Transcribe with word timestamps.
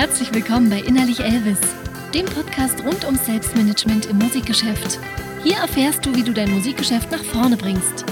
Herzlich 0.00 0.32
willkommen 0.32 0.70
bei 0.70 0.80
Innerlich 0.80 1.20
Elvis, 1.20 1.58
dem 2.14 2.24
Podcast 2.24 2.82
rund 2.86 3.04
ums 3.04 3.26
Selbstmanagement 3.26 4.06
im 4.06 4.16
Musikgeschäft. 4.16 4.98
Hier 5.42 5.58
erfährst 5.58 6.06
du, 6.06 6.16
wie 6.16 6.22
du 6.22 6.32
dein 6.32 6.50
Musikgeschäft 6.50 7.10
nach 7.10 7.22
vorne 7.22 7.58
bringst. 7.58 8.06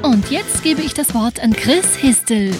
Und 0.00 0.30
jetzt 0.30 0.62
gebe 0.62 0.80
ich 0.80 0.94
das 0.94 1.14
Wort 1.14 1.40
an 1.40 1.54
Chris 1.54 1.96
Histel. 1.96 2.54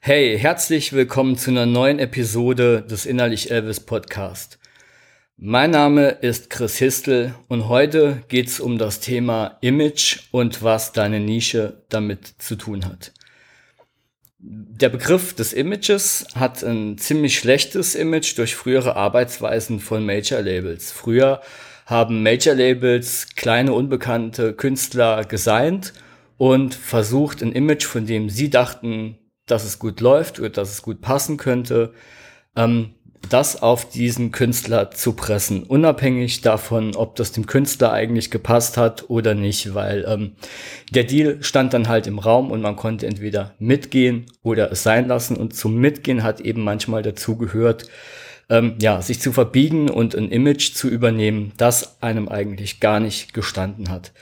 Hey, 0.00 0.36
herzlich 0.36 0.92
willkommen 0.92 1.38
zu 1.38 1.52
einer 1.52 1.66
neuen 1.66 2.00
Episode 2.00 2.82
des 2.82 3.06
Innerlich 3.06 3.52
Elvis 3.52 3.78
Podcast. 3.78 4.58
Mein 5.38 5.70
Name 5.72 6.08
ist 6.08 6.48
Chris 6.48 6.78
Histel 6.78 7.34
und 7.48 7.68
heute 7.68 8.22
geht's 8.28 8.58
um 8.58 8.78
das 8.78 9.00
Thema 9.00 9.58
Image 9.60 10.20
und 10.30 10.62
was 10.62 10.92
deine 10.92 11.20
Nische 11.20 11.82
damit 11.90 12.26
zu 12.38 12.56
tun 12.56 12.86
hat. 12.86 13.12
Der 14.38 14.88
Begriff 14.88 15.34
des 15.34 15.52
Images 15.52 16.26
hat 16.34 16.64
ein 16.64 16.96
ziemlich 16.96 17.38
schlechtes 17.38 17.94
Image 17.94 18.38
durch 18.38 18.54
frühere 18.54 18.96
Arbeitsweisen 18.96 19.78
von 19.78 20.06
Major 20.06 20.40
Labels. 20.40 20.90
Früher 20.90 21.42
haben 21.84 22.22
Major 22.22 22.54
Labels 22.54 23.34
kleine 23.36 23.74
unbekannte 23.74 24.54
Künstler 24.54 25.22
gesigned 25.26 25.92
und 26.38 26.74
versucht 26.74 27.42
ein 27.42 27.52
Image, 27.52 27.84
von 27.84 28.06
dem 28.06 28.30
sie 28.30 28.48
dachten, 28.48 29.18
dass 29.44 29.64
es 29.64 29.78
gut 29.78 30.00
läuft 30.00 30.38
oder 30.38 30.48
dass 30.48 30.70
es 30.70 30.80
gut 30.80 31.02
passen 31.02 31.36
könnte, 31.36 31.92
ähm, 32.56 32.94
das 33.28 33.62
auf 33.62 33.88
diesen 33.88 34.32
Künstler 34.32 34.90
zu 34.90 35.12
pressen, 35.12 35.62
unabhängig 35.62 36.40
davon, 36.40 36.94
ob 36.94 37.16
das 37.16 37.32
dem 37.32 37.46
Künstler 37.46 37.92
eigentlich 37.92 38.30
gepasst 38.30 38.76
hat 38.76 39.08
oder 39.08 39.34
nicht, 39.34 39.74
weil 39.74 40.04
ähm, 40.08 40.32
der 40.90 41.04
Deal 41.04 41.38
stand 41.42 41.74
dann 41.74 41.88
halt 41.88 42.06
im 42.06 42.18
Raum 42.18 42.50
und 42.50 42.60
man 42.60 42.76
konnte 42.76 43.06
entweder 43.06 43.54
mitgehen 43.58 44.26
oder 44.42 44.70
es 44.72 44.82
sein 44.82 45.08
lassen 45.08 45.36
und 45.36 45.54
zum 45.54 45.76
Mitgehen 45.76 46.22
hat 46.22 46.40
eben 46.40 46.62
manchmal 46.62 47.02
dazu 47.02 47.36
gehört, 47.36 47.88
ähm, 48.48 48.74
ja, 48.80 49.02
sich 49.02 49.20
zu 49.20 49.32
verbiegen 49.32 49.90
und 49.90 50.14
ein 50.14 50.30
Image 50.30 50.74
zu 50.74 50.88
übernehmen, 50.88 51.52
das 51.56 52.02
einem 52.02 52.28
eigentlich 52.28 52.80
gar 52.80 53.00
nicht 53.00 53.34
gestanden 53.34 53.90
hat. 53.90 54.12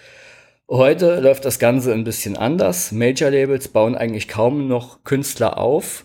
Heute 0.69 1.21
läuft 1.21 1.45
das 1.45 1.59
Ganze 1.59 1.93
ein 1.93 2.05
bisschen 2.05 2.39
anders. 2.39 2.91
Major 2.91 3.31
Labels 3.31 3.69
bauen 3.69 3.95
eigentlich 3.95 4.29
kaum 4.29 4.67
noch 4.67 5.05
Künstler 5.05 5.59
auf 5.59 6.04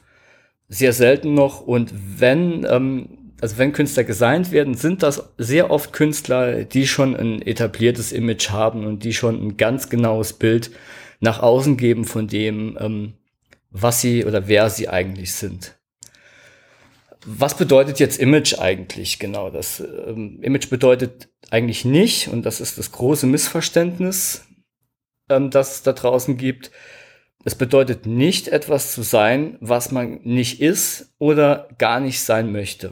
sehr 0.69 0.93
selten 0.93 1.33
noch. 1.33 1.61
Und 1.61 1.91
wenn, 2.19 2.65
ähm, 2.69 3.33
also 3.41 3.57
wenn 3.57 3.73
Künstler 3.73 4.03
gesigned 4.03 4.51
werden, 4.51 4.75
sind 4.75 5.03
das 5.03 5.31
sehr 5.37 5.71
oft 5.71 5.91
Künstler, 5.91 6.63
die 6.63 6.87
schon 6.87 7.15
ein 7.15 7.41
etabliertes 7.41 8.11
Image 8.11 8.51
haben 8.51 8.85
und 8.85 9.03
die 9.03 9.13
schon 9.13 9.35
ein 9.43 9.57
ganz 9.57 9.89
genaues 9.89 10.33
Bild 10.33 10.71
nach 11.19 11.39
außen 11.41 11.75
geben 11.75 12.05
von 12.05 12.27
dem, 12.27 12.77
ähm, 12.79 13.13
was 13.71 14.01
sie 14.01 14.25
oder 14.25 14.47
wer 14.47 14.69
sie 14.69 14.87
eigentlich 14.87 15.33
sind. 15.33 15.75
Was 17.25 17.57
bedeutet 17.57 17.99
jetzt 17.99 18.17
Image 18.17 18.57
eigentlich 18.59 19.19
genau? 19.19 19.49
Das 19.49 19.81
ähm, 19.81 20.39
Image 20.41 20.69
bedeutet 20.69 21.29
eigentlich 21.49 21.83
nicht, 21.83 22.29
und 22.29 22.45
das 22.45 22.61
ist 22.61 22.77
das 22.77 22.91
große 22.91 23.27
Missverständnis, 23.27 24.45
ähm, 25.29 25.49
das 25.49 25.75
es 25.75 25.83
da 25.83 25.93
draußen 25.93 26.37
gibt, 26.37 26.71
es 27.43 27.55
bedeutet 27.55 28.05
nicht 28.05 28.47
etwas 28.47 28.93
zu 28.93 29.01
sein, 29.01 29.57
was 29.61 29.91
man 29.91 30.19
nicht 30.23 30.61
ist 30.61 31.13
oder 31.19 31.69
gar 31.77 31.99
nicht 31.99 32.21
sein 32.21 32.51
möchte. 32.51 32.91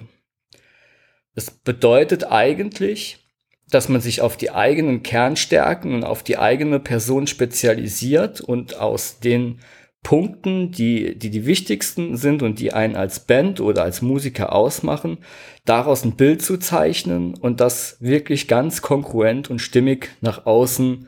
Es 1.35 1.51
bedeutet 1.51 2.31
eigentlich, 2.31 3.27
dass 3.69 3.89
man 3.89 3.99
sich 3.99 4.21
auf 4.21 4.37
die 4.37 4.51
eigenen 4.51 5.03
Kernstärken 5.03 5.93
und 5.93 6.03
auf 6.03 6.23
die 6.23 6.37
eigene 6.37 6.79
Person 6.79 7.27
spezialisiert 7.27 8.39
und 8.39 8.79
aus 8.79 9.19
den 9.19 9.59
Punkten, 10.03 10.71
die, 10.71 11.19
die 11.19 11.29
die 11.29 11.45
wichtigsten 11.45 12.15
sind 12.15 12.41
und 12.41 12.59
die 12.59 12.71
einen 12.71 12.95
als 12.95 13.19
Band 13.19 13.59
oder 13.59 13.83
als 13.83 14.01
Musiker 14.01 14.53
ausmachen, 14.53 15.17
daraus 15.65 16.05
ein 16.05 16.15
Bild 16.15 16.41
zu 16.41 16.57
zeichnen 16.57 17.33
und 17.33 17.59
das 17.59 17.97
wirklich 17.99 18.47
ganz 18.47 18.81
konkurrent 18.81 19.49
und 19.49 19.59
stimmig 19.59 20.11
nach 20.21 20.45
außen 20.45 21.07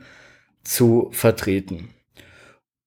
zu 0.62 1.08
vertreten. 1.12 1.88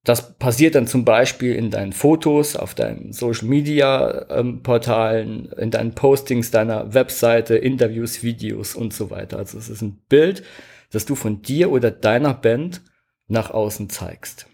Das 0.04 0.38
passiert 0.38 0.76
dann 0.76 0.86
zum 0.86 1.06
Beispiel 1.06 1.56
in 1.56 1.72
deinen 1.72 1.94
Fotos, 1.94 2.58
auf 2.58 2.76
deinen 2.76 3.14
Social 3.14 3.48
Media 3.48 4.26
ähm, 4.30 4.62
Portalen, 4.62 5.50
in 5.54 5.72
deinen 5.72 5.96
Postings 5.96 6.52
deiner 6.52 6.94
Webseite, 6.94 7.56
Interviews, 7.56 8.22
Videos 8.22 8.76
und 8.76 8.94
so 8.94 9.10
weiter. 9.10 9.38
Also 9.38 9.58
es 9.58 9.70
ist 9.70 9.82
ein 9.82 10.02
Bild, 10.10 10.44
das 10.92 11.06
du 11.06 11.16
von 11.16 11.42
dir 11.42 11.72
oder 11.72 11.90
deiner 11.90 12.34
Band 12.34 12.82
nach 13.28 13.52
außen 13.52 13.90
zeigst. 13.90 14.48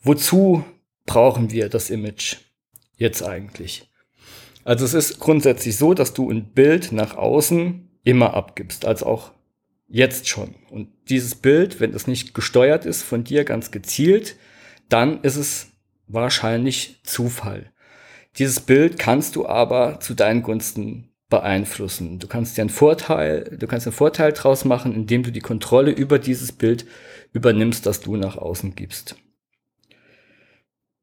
Wozu 0.00 0.64
brauchen 1.04 1.50
wir 1.50 1.68
das 1.68 1.90
Image 1.90 2.36
jetzt 2.96 3.22
eigentlich? 3.22 3.90
Also 4.64 4.86
es 4.86 4.94
ist 4.94 5.18
grundsätzlich 5.18 5.76
so, 5.76 5.92
dass 5.92 6.14
du 6.14 6.30
ein 6.30 6.52
Bild 6.52 6.92
nach 6.92 7.16
außen 7.16 7.90
immer 8.04 8.32
abgibst, 8.32 8.86
also 8.86 9.06
auch 9.06 9.32
Jetzt 9.88 10.28
schon. 10.28 10.54
Und 10.70 10.90
dieses 11.08 11.34
Bild, 11.34 11.80
wenn 11.80 11.94
es 11.94 12.06
nicht 12.06 12.34
gesteuert 12.34 12.84
ist 12.84 13.02
von 13.02 13.24
dir 13.24 13.44
ganz 13.44 13.70
gezielt, 13.70 14.36
dann 14.90 15.22
ist 15.22 15.36
es 15.36 15.68
wahrscheinlich 16.06 17.00
Zufall. 17.04 17.72
Dieses 18.36 18.60
Bild 18.60 18.98
kannst 18.98 19.34
du 19.34 19.46
aber 19.46 19.98
zu 20.00 20.12
deinen 20.14 20.42
Gunsten 20.42 21.08
beeinflussen. 21.30 22.18
Du 22.18 22.26
kannst 22.26 22.56
dir 22.56 22.62
einen 22.62 22.70
Vorteil, 22.70 23.56
du 23.58 23.66
kannst 23.66 23.86
einen 23.86 23.96
Vorteil 23.96 24.32
draus 24.32 24.66
machen, 24.66 24.94
indem 24.94 25.22
du 25.22 25.32
die 25.32 25.40
Kontrolle 25.40 25.90
über 25.90 26.18
dieses 26.18 26.52
Bild 26.52 26.86
übernimmst, 27.32 27.86
das 27.86 28.00
du 28.00 28.16
nach 28.16 28.36
außen 28.36 28.74
gibst. 28.74 29.16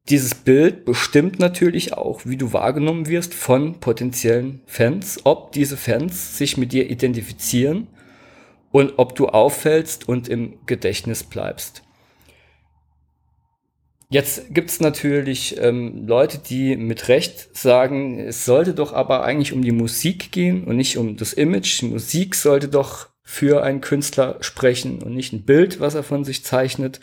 Dieses 0.10 0.36
Bild 0.36 0.86
bestimmt 0.86 1.40
natürlich 1.40 1.94
auch, 1.94 2.22
wie 2.26 2.38
du 2.38 2.54
wahrgenommen 2.54 3.08
wirst 3.08 3.34
von 3.34 3.80
potenziellen 3.80 4.62
Fans, 4.68 5.22
ob 5.24 5.52
diese 5.52 5.78
Fans 5.78 6.38
sich 6.38 6.58
mit 6.58 6.72
dir 6.72 6.90
identifizieren 6.92 7.88
und 8.76 8.96
ob 8.98 9.16
du 9.16 9.28
auffällst 9.28 10.10
und 10.10 10.28
im 10.28 10.58
Gedächtnis 10.66 11.24
bleibst. 11.24 11.82
Jetzt 14.10 14.54
gibt 14.54 14.70
es 14.70 14.82
natürlich 14.82 15.56
ähm, 15.62 16.06
Leute, 16.06 16.40
die 16.40 16.76
mit 16.76 17.08
Recht 17.08 17.56
sagen, 17.56 18.20
es 18.20 18.44
sollte 18.44 18.74
doch 18.74 18.92
aber 18.92 19.24
eigentlich 19.24 19.54
um 19.54 19.62
die 19.62 19.72
Musik 19.72 20.34
gehen 20.34 20.66
und 20.66 20.76
nicht 20.76 20.98
um 20.98 21.16
das 21.16 21.32
Image. 21.32 21.80
Die 21.80 21.86
Musik 21.86 22.36
sollte 22.36 22.68
doch 22.68 23.08
für 23.24 23.64
einen 23.64 23.80
Künstler 23.80 24.36
sprechen 24.42 25.02
und 25.02 25.16
nicht 25.16 25.32
ein 25.32 25.46
Bild, 25.46 25.80
was 25.80 25.96
er 25.96 26.04
von 26.04 26.26
sich 26.26 26.44
zeichnet. 26.44 27.00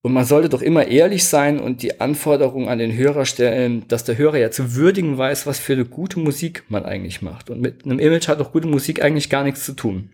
Und 0.00 0.14
man 0.14 0.24
sollte 0.24 0.48
doch 0.48 0.62
immer 0.62 0.86
ehrlich 0.86 1.26
sein 1.26 1.60
und 1.60 1.82
die 1.82 2.00
Anforderungen 2.00 2.70
an 2.70 2.78
den 2.78 2.96
Hörer 2.96 3.26
stellen, 3.26 3.84
dass 3.88 4.04
der 4.04 4.16
Hörer 4.16 4.38
ja 4.38 4.50
zu 4.50 4.76
würdigen 4.76 5.18
weiß, 5.18 5.46
was 5.46 5.58
für 5.58 5.74
eine 5.74 5.84
gute 5.84 6.20
Musik 6.20 6.64
man 6.68 6.86
eigentlich 6.86 7.20
macht. 7.20 7.50
Und 7.50 7.60
mit 7.60 7.84
einem 7.84 7.98
Image 7.98 8.28
hat 8.28 8.40
auch 8.40 8.52
gute 8.52 8.66
Musik 8.66 9.04
eigentlich 9.04 9.28
gar 9.28 9.44
nichts 9.44 9.66
zu 9.66 9.74
tun. 9.74 10.12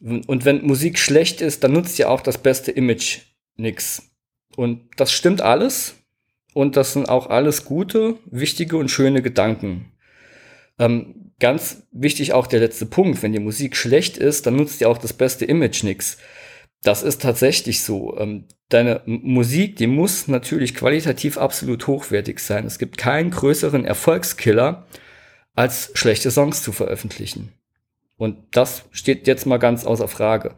Und 0.00 0.44
wenn 0.44 0.64
Musik 0.64 0.98
schlecht 0.98 1.40
ist, 1.40 1.64
dann 1.64 1.72
nutzt 1.72 1.98
ja 1.98 2.08
auch 2.08 2.20
das 2.20 2.38
beste 2.38 2.70
Image 2.70 3.20
nix. 3.56 4.02
Und 4.56 4.82
das 4.96 5.12
stimmt 5.12 5.40
alles. 5.40 5.94
Und 6.54 6.76
das 6.76 6.92
sind 6.92 7.08
auch 7.08 7.28
alles 7.28 7.64
gute, 7.64 8.16
wichtige 8.26 8.76
und 8.76 8.90
schöne 8.90 9.22
Gedanken. 9.22 9.92
Ähm, 10.78 11.32
ganz 11.38 11.82
wichtig 11.92 12.32
auch 12.32 12.46
der 12.46 12.60
letzte 12.60 12.86
Punkt. 12.86 13.22
Wenn 13.22 13.32
die 13.32 13.38
Musik 13.38 13.76
schlecht 13.76 14.16
ist, 14.16 14.46
dann 14.46 14.56
nutzt 14.56 14.80
ja 14.80 14.88
auch 14.88 14.98
das 14.98 15.12
beste 15.12 15.44
Image 15.44 15.82
nix. 15.82 16.18
Das 16.82 17.02
ist 17.02 17.22
tatsächlich 17.22 17.82
so. 17.82 18.16
Ähm, 18.18 18.44
deine 18.68 19.02
Musik, 19.06 19.76
die 19.76 19.86
muss 19.86 20.28
natürlich 20.28 20.74
qualitativ 20.74 21.38
absolut 21.38 21.86
hochwertig 21.86 22.38
sein. 22.40 22.66
Es 22.66 22.78
gibt 22.78 22.98
keinen 22.98 23.30
größeren 23.30 23.84
Erfolgskiller, 23.84 24.86
als 25.54 25.90
schlechte 25.94 26.30
Songs 26.30 26.62
zu 26.62 26.72
veröffentlichen. 26.72 27.52
Und 28.18 28.36
das 28.50 28.84
steht 28.90 29.26
jetzt 29.26 29.46
mal 29.46 29.56
ganz 29.58 29.86
außer 29.86 30.08
Frage. 30.08 30.56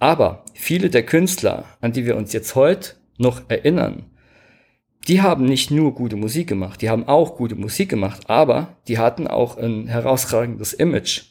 Aber 0.00 0.44
viele 0.54 0.90
der 0.90 1.06
Künstler, 1.06 1.64
an 1.80 1.92
die 1.92 2.06
wir 2.06 2.16
uns 2.16 2.32
jetzt 2.32 2.56
heute 2.56 2.94
noch 3.18 3.42
erinnern, 3.48 4.06
die 5.06 5.20
haben 5.20 5.44
nicht 5.44 5.70
nur 5.70 5.94
gute 5.94 6.16
Musik 6.16 6.48
gemacht, 6.48 6.80
die 6.80 6.90
haben 6.90 7.06
auch 7.06 7.36
gute 7.36 7.54
Musik 7.54 7.88
gemacht, 7.88 8.28
aber 8.28 8.76
die 8.88 8.98
hatten 8.98 9.26
auch 9.26 9.56
ein 9.56 9.86
herausragendes 9.88 10.72
Image. 10.72 11.22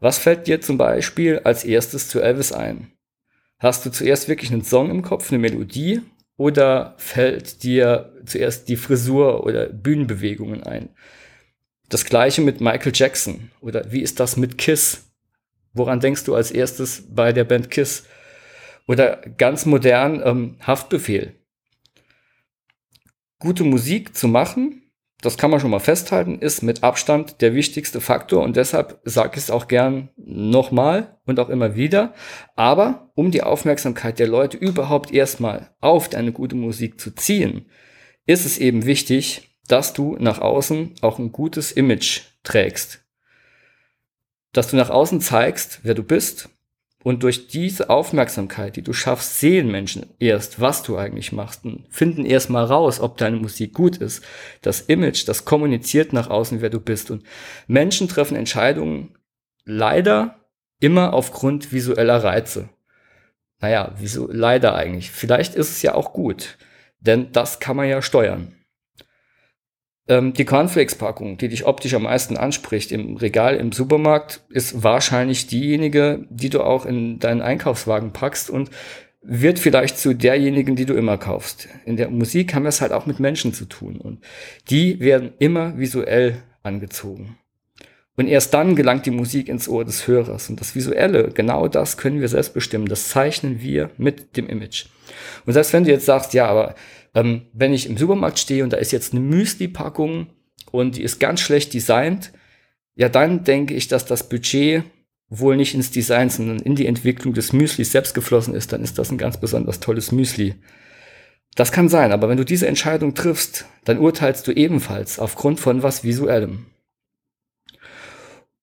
Was 0.00 0.18
fällt 0.18 0.46
dir 0.46 0.60
zum 0.60 0.78
Beispiel 0.78 1.40
als 1.44 1.64
erstes 1.64 2.08
zu 2.08 2.20
Elvis 2.20 2.52
ein? 2.52 2.92
Hast 3.58 3.84
du 3.84 3.90
zuerst 3.90 4.28
wirklich 4.28 4.52
einen 4.52 4.64
Song 4.64 4.90
im 4.90 5.02
Kopf, 5.02 5.30
eine 5.30 5.38
Melodie, 5.38 6.02
oder 6.36 6.94
fällt 6.98 7.64
dir 7.64 8.12
zuerst 8.24 8.68
die 8.68 8.76
Frisur 8.76 9.44
oder 9.44 9.66
Bühnenbewegungen 9.66 10.62
ein? 10.62 10.90
Das 11.88 12.04
gleiche 12.04 12.42
mit 12.42 12.60
Michael 12.60 12.92
Jackson. 12.94 13.50
Oder 13.60 13.90
wie 13.90 14.02
ist 14.02 14.20
das 14.20 14.36
mit 14.36 14.58
Kiss? 14.58 15.10
Woran 15.72 16.00
denkst 16.00 16.24
du 16.24 16.34
als 16.34 16.50
erstes 16.50 17.04
bei 17.08 17.32
der 17.32 17.44
Band 17.44 17.70
Kiss? 17.70 18.04
Oder 18.86 19.16
ganz 19.36 19.66
modern 19.66 20.22
ähm, 20.24 20.56
Haftbefehl. 20.66 21.34
Gute 23.38 23.64
Musik 23.64 24.16
zu 24.16 24.26
machen, 24.26 24.82
das 25.20 25.36
kann 25.36 25.50
man 25.50 25.60
schon 25.60 25.70
mal 25.70 25.80
festhalten, 25.80 26.38
ist 26.38 26.62
mit 26.62 26.82
Abstand 26.82 27.40
der 27.40 27.54
wichtigste 27.54 28.00
Faktor 28.00 28.42
und 28.42 28.56
deshalb 28.56 29.00
sage 29.04 29.32
ich 29.34 29.44
es 29.44 29.50
auch 29.50 29.68
gern 29.68 30.10
nochmal 30.16 31.18
und 31.24 31.40
auch 31.40 31.48
immer 31.48 31.74
wieder. 31.74 32.14
Aber 32.54 33.10
um 33.14 33.30
die 33.30 33.42
Aufmerksamkeit 33.42 34.18
der 34.18 34.28
Leute 34.28 34.56
überhaupt 34.56 35.12
erstmal 35.12 35.70
auf 35.80 36.08
deine 36.08 36.32
gute 36.32 36.56
Musik 36.56 37.00
zu 37.00 37.14
ziehen, 37.14 37.66
ist 38.26 38.44
es 38.46 38.58
eben 38.58 38.86
wichtig, 38.86 39.47
dass 39.68 39.92
du 39.92 40.16
nach 40.18 40.40
außen 40.40 40.96
auch 41.00 41.18
ein 41.18 41.32
gutes 41.32 41.72
Image 41.72 42.22
trägst. 42.42 43.04
Dass 44.52 44.70
du 44.70 44.76
nach 44.76 44.90
außen 44.90 45.20
zeigst, 45.20 45.80
wer 45.82 45.94
du 45.94 46.02
bist, 46.02 46.48
und 47.04 47.22
durch 47.22 47.46
diese 47.46 47.90
Aufmerksamkeit, 47.90 48.76
die 48.76 48.82
du 48.82 48.92
schaffst, 48.92 49.38
sehen 49.38 49.70
Menschen 49.70 50.14
erst, 50.18 50.60
was 50.60 50.82
du 50.82 50.96
eigentlich 50.96 51.32
machst 51.32 51.64
und 51.64 51.86
finden 51.90 52.26
erst 52.26 52.50
mal 52.50 52.64
raus, 52.64 53.00
ob 53.00 53.16
deine 53.16 53.36
Musik 53.36 53.72
gut 53.72 53.98
ist. 53.98 54.24
Das 54.62 54.80
Image, 54.80 55.26
das 55.28 55.44
kommuniziert 55.44 56.12
nach 56.12 56.28
außen, 56.28 56.60
wer 56.60 56.70
du 56.70 56.80
bist. 56.80 57.10
Und 57.10 57.22
Menschen 57.68 58.08
treffen 58.08 58.36
Entscheidungen 58.36 59.16
leider 59.64 60.40
immer 60.80 61.14
aufgrund 61.14 61.72
visueller 61.72 62.22
Reize. 62.24 62.68
Naja, 63.60 63.94
wieso 63.98 64.28
leider 64.30 64.74
eigentlich? 64.74 65.10
Vielleicht 65.10 65.54
ist 65.54 65.70
es 65.70 65.82
ja 65.82 65.94
auch 65.94 66.12
gut, 66.12 66.58
denn 67.00 67.32
das 67.32 67.60
kann 67.60 67.76
man 67.76 67.88
ja 67.88 68.02
steuern. 68.02 68.57
Ähm, 70.08 70.32
die 70.32 70.44
Cornflakes-Packung, 70.44 71.36
die 71.36 71.48
dich 71.48 71.66
optisch 71.66 71.94
am 71.94 72.04
meisten 72.04 72.36
anspricht 72.36 72.92
im 72.92 73.16
Regal 73.16 73.56
im 73.56 73.72
Supermarkt, 73.72 74.42
ist 74.48 74.82
wahrscheinlich 74.82 75.46
diejenige, 75.46 76.26
die 76.30 76.48
du 76.48 76.62
auch 76.62 76.86
in 76.86 77.18
deinen 77.18 77.42
Einkaufswagen 77.42 78.12
packst 78.12 78.48
und 78.48 78.70
wird 79.20 79.58
vielleicht 79.58 79.98
zu 79.98 80.14
derjenigen, 80.14 80.76
die 80.76 80.86
du 80.86 80.94
immer 80.94 81.18
kaufst. 81.18 81.68
In 81.84 81.96
der 81.96 82.08
Musik 82.08 82.54
haben 82.54 82.62
wir 82.62 82.70
es 82.70 82.80
halt 82.80 82.92
auch 82.92 83.04
mit 83.04 83.20
Menschen 83.20 83.52
zu 83.52 83.66
tun 83.66 83.98
und 83.98 84.24
die 84.70 85.00
werden 85.00 85.32
immer 85.38 85.76
visuell 85.76 86.42
angezogen. 86.62 87.36
Und 88.18 88.26
erst 88.26 88.52
dann 88.52 88.74
gelangt 88.74 89.06
die 89.06 89.12
Musik 89.12 89.48
ins 89.48 89.68
Ohr 89.68 89.84
des 89.84 90.08
Hörers. 90.08 90.50
Und 90.50 90.60
das 90.60 90.74
Visuelle, 90.74 91.28
genau 91.28 91.68
das 91.68 91.96
können 91.96 92.20
wir 92.20 92.26
selbst 92.26 92.52
bestimmen. 92.52 92.86
Das 92.86 93.10
zeichnen 93.10 93.62
wir 93.62 93.90
mit 93.96 94.36
dem 94.36 94.48
Image. 94.48 94.86
Und 95.46 95.52
selbst 95.52 95.72
wenn 95.72 95.84
du 95.84 95.90
jetzt 95.90 96.06
sagst, 96.06 96.34
ja, 96.34 96.46
aber 96.46 96.74
ähm, 97.14 97.42
wenn 97.52 97.72
ich 97.72 97.88
im 97.88 97.96
Supermarkt 97.96 98.40
stehe 98.40 98.64
und 98.64 98.72
da 98.72 98.76
ist 98.76 98.90
jetzt 98.90 99.12
eine 99.12 99.20
Müsli-Packung 99.20 100.26
und 100.72 100.96
die 100.96 101.04
ist 101.04 101.20
ganz 101.20 101.40
schlecht 101.40 101.72
designt, 101.74 102.32
ja, 102.96 103.08
dann 103.08 103.44
denke 103.44 103.74
ich, 103.74 103.86
dass 103.86 104.04
das 104.04 104.28
Budget 104.28 104.82
wohl 105.28 105.56
nicht 105.56 105.76
ins 105.76 105.92
Design, 105.92 106.28
sondern 106.28 106.58
in 106.58 106.74
die 106.74 106.86
Entwicklung 106.86 107.34
des 107.34 107.52
Müslis 107.52 107.92
selbst 107.92 108.14
geflossen 108.14 108.52
ist, 108.52 108.72
dann 108.72 108.82
ist 108.82 108.98
das 108.98 109.12
ein 109.12 109.18
ganz 109.18 109.38
besonders 109.38 109.78
tolles 109.78 110.10
Müsli. 110.10 110.56
Das 111.54 111.70
kann 111.70 111.88
sein, 111.88 112.10
aber 112.10 112.28
wenn 112.28 112.36
du 112.36 112.44
diese 112.44 112.66
Entscheidung 112.66 113.14
triffst, 113.14 113.66
dann 113.84 113.98
urteilst 113.98 114.44
du 114.48 114.50
ebenfalls 114.50 115.20
aufgrund 115.20 115.60
von 115.60 115.84
was 115.84 116.02
Visuellem. 116.02 116.66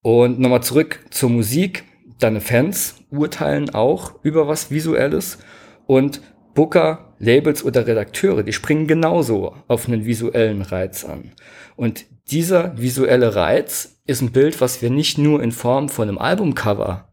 Und 0.05 0.39
nochmal 0.39 0.61
zurück 0.61 0.99
zur 1.09 1.31
Musik. 1.31 1.83
Deine 2.19 2.39
Fans 2.39 2.97
urteilen 3.09 3.71
auch 3.71 4.13
über 4.21 4.47
was 4.47 4.69
Visuelles 4.69 5.39
und 5.87 6.21
Booker, 6.53 7.15
Labels 7.17 7.65
oder 7.65 7.87
Redakteure, 7.87 8.43
die 8.43 8.53
springen 8.53 8.85
genauso 8.85 9.55
auf 9.67 9.87
einen 9.87 10.05
visuellen 10.05 10.61
Reiz 10.61 11.05
an. 11.05 11.31
Und 11.75 12.05
dieser 12.29 12.79
visuelle 12.79 13.33
Reiz 13.33 13.99
ist 14.05 14.21
ein 14.21 14.31
Bild, 14.31 14.61
was 14.61 14.83
wir 14.83 14.91
nicht 14.91 15.17
nur 15.17 15.41
in 15.41 15.51
Form 15.51 15.89
von 15.89 16.07
einem 16.07 16.19
Albumcover 16.19 17.09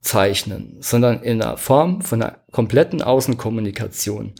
zeichnen, 0.00 0.78
sondern 0.80 1.22
in 1.22 1.38
der 1.38 1.56
Form 1.56 2.02
von 2.02 2.20
einer 2.20 2.40
kompletten 2.50 3.00
Außenkommunikation, 3.00 4.32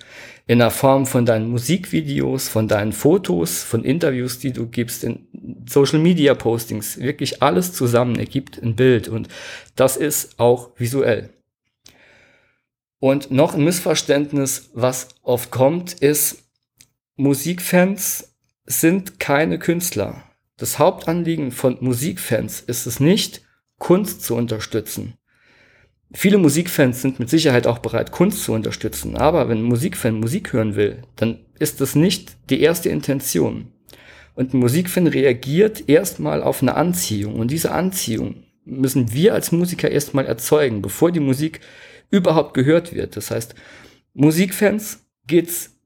in 0.46 0.58
der 0.58 0.70
Form 0.70 1.06
von 1.06 1.24
deinen 1.24 1.48
Musikvideos, 1.48 2.48
von 2.48 2.68
deinen 2.68 2.92
Fotos, 2.92 3.62
von 3.62 3.84
Interviews, 3.84 4.38
die 4.38 4.52
du 4.52 4.66
gibst, 4.66 5.04
in 5.04 5.26
Social 5.66 5.98
Media 5.98 6.34
Postings, 6.34 6.98
wirklich 6.98 7.42
alles 7.42 7.72
zusammen 7.72 8.18
ergibt 8.18 8.62
ein 8.62 8.76
Bild 8.76 9.08
und 9.08 9.28
das 9.76 9.96
ist 9.96 10.38
auch 10.38 10.70
visuell. 10.76 11.30
Und 12.98 13.30
noch 13.30 13.54
ein 13.54 13.64
Missverständnis, 13.64 14.70
was 14.74 15.08
oft 15.22 15.50
kommt, 15.50 15.94
ist, 15.94 16.44
Musikfans 17.16 18.34
sind 18.66 19.20
keine 19.20 19.58
Künstler. 19.58 20.24
Das 20.56 20.78
Hauptanliegen 20.78 21.52
von 21.52 21.76
Musikfans 21.80 22.60
ist 22.60 22.86
es 22.86 23.00
nicht, 23.00 23.42
Kunst 23.78 24.22
zu 24.22 24.34
unterstützen. 24.36 25.14
Viele 26.16 26.38
Musikfans 26.38 27.02
sind 27.02 27.18
mit 27.18 27.28
Sicherheit 27.28 27.66
auch 27.66 27.78
bereit, 27.78 28.12
Kunst 28.12 28.44
zu 28.44 28.52
unterstützen. 28.52 29.16
Aber 29.16 29.48
wenn 29.48 29.58
ein 29.58 29.64
Musikfan 29.64 30.20
Musik 30.20 30.52
hören 30.52 30.76
will, 30.76 31.02
dann 31.16 31.40
ist 31.58 31.80
das 31.80 31.96
nicht 31.96 32.36
die 32.50 32.60
erste 32.60 32.88
Intention. 32.88 33.72
Und 34.36 34.54
ein 34.54 34.60
Musikfan 34.60 35.08
reagiert 35.08 35.88
erstmal 35.88 36.42
auf 36.42 36.62
eine 36.62 36.76
Anziehung. 36.76 37.34
Und 37.34 37.50
diese 37.50 37.72
Anziehung 37.72 38.44
müssen 38.64 39.12
wir 39.12 39.34
als 39.34 39.50
Musiker 39.50 39.90
erstmal 39.90 40.26
erzeugen, 40.26 40.82
bevor 40.82 41.10
die 41.10 41.20
Musik 41.20 41.60
überhaupt 42.10 42.54
gehört 42.54 42.94
wird. 42.94 43.16
Das 43.16 43.32
heißt, 43.32 43.56
Musikfans 44.14 45.04
geht's 45.26 45.76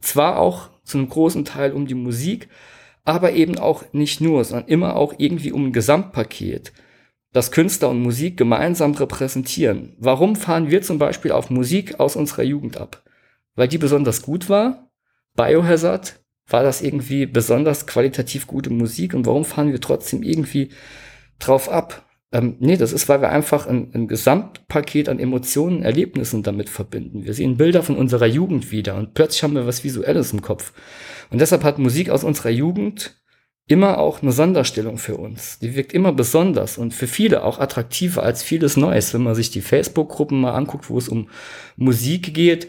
zwar 0.00 0.38
auch 0.38 0.70
zu 0.82 0.98
einem 0.98 1.08
großen 1.08 1.44
Teil 1.44 1.72
um 1.72 1.86
die 1.86 1.94
Musik, 1.94 2.48
aber 3.04 3.32
eben 3.32 3.56
auch 3.56 3.84
nicht 3.92 4.20
nur, 4.20 4.44
sondern 4.44 4.68
immer 4.68 4.96
auch 4.96 5.14
irgendwie 5.18 5.52
um 5.52 5.66
ein 5.66 5.72
Gesamtpaket, 5.72 6.72
das 7.32 7.52
Künstler 7.52 7.90
und 7.90 8.02
Musik 8.02 8.36
gemeinsam 8.36 8.92
repräsentieren. 8.92 9.94
Warum 9.98 10.36
fahren 10.36 10.70
wir 10.70 10.82
zum 10.82 10.98
Beispiel 10.98 11.32
auf 11.32 11.50
Musik 11.50 12.00
aus 12.00 12.16
unserer 12.16 12.42
Jugend 12.42 12.76
ab? 12.76 13.04
Weil 13.54 13.68
die 13.68 13.78
besonders 13.78 14.22
gut 14.22 14.48
war? 14.48 14.90
Biohazard? 15.36 16.20
War 16.48 16.64
das 16.64 16.82
irgendwie 16.82 17.26
besonders 17.26 17.86
qualitativ 17.86 18.48
gute 18.48 18.70
Musik? 18.70 19.14
Und 19.14 19.26
warum 19.26 19.44
fahren 19.44 19.70
wir 19.70 19.80
trotzdem 19.80 20.24
irgendwie 20.24 20.70
drauf 21.38 21.68
ab? 21.68 22.04
Ähm, 22.32 22.56
nee, 22.60 22.76
das 22.76 22.92
ist, 22.92 23.08
weil 23.08 23.20
wir 23.20 23.30
einfach 23.30 23.66
ein, 23.66 23.90
ein 23.92 24.08
Gesamtpaket 24.08 25.08
an 25.08 25.18
Emotionen, 25.18 25.82
Erlebnissen 25.82 26.42
damit 26.42 26.68
verbinden. 26.68 27.24
Wir 27.24 27.34
sehen 27.34 27.56
Bilder 27.56 27.82
von 27.82 27.96
unserer 27.96 28.26
Jugend 28.26 28.70
wieder 28.70 28.96
und 28.96 29.14
plötzlich 29.14 29.42
haben 29.42 29.54
wir 29.54 29.66
was 29.66 29.82
Visuelles 29.82 30.32
im 30.32 30.42
Kopf. 30.42 30.72
Und 31.30 31.40
deshalb 31.40 31.64
hat 31.64 31.78
Musik 31.78 32.10
aus 32.10 32.22
unserer 32.22 32.50
Jugend 32.50 33.19
immer 33.70 33.98
auch 33.98 34.20
eine 34.20 34.32
Sonderstellung 34.32 34.98
für 34.98 35.16
uns. 35.16 35.60
Die 35.60 35.76
wirkt 35.76 35.92
immer 35.92 36.12
besonders 36.12 36.76
und 36.76 36.92
für 36.92 37.06
viele 37.06 37.44
auch 37.44 37.60
attraktiver 37.60 38.24
als 38.24 38.42
vieles 38.42 38.76
Neues. 38.76 39.14
Wenn 39.14 39.22
man 39.22 39.36
sich 39.36 39.52
die 39.52 39.60
Facebook-Gruppen 39.60 40.40
mal 40.40 40.54
anguckt, 40.54 40.90
wo 40.90 40.98
es 40.98 41.08
um 41.08 41.28
Musik 41.76 42.34
geht, 42.34 42.68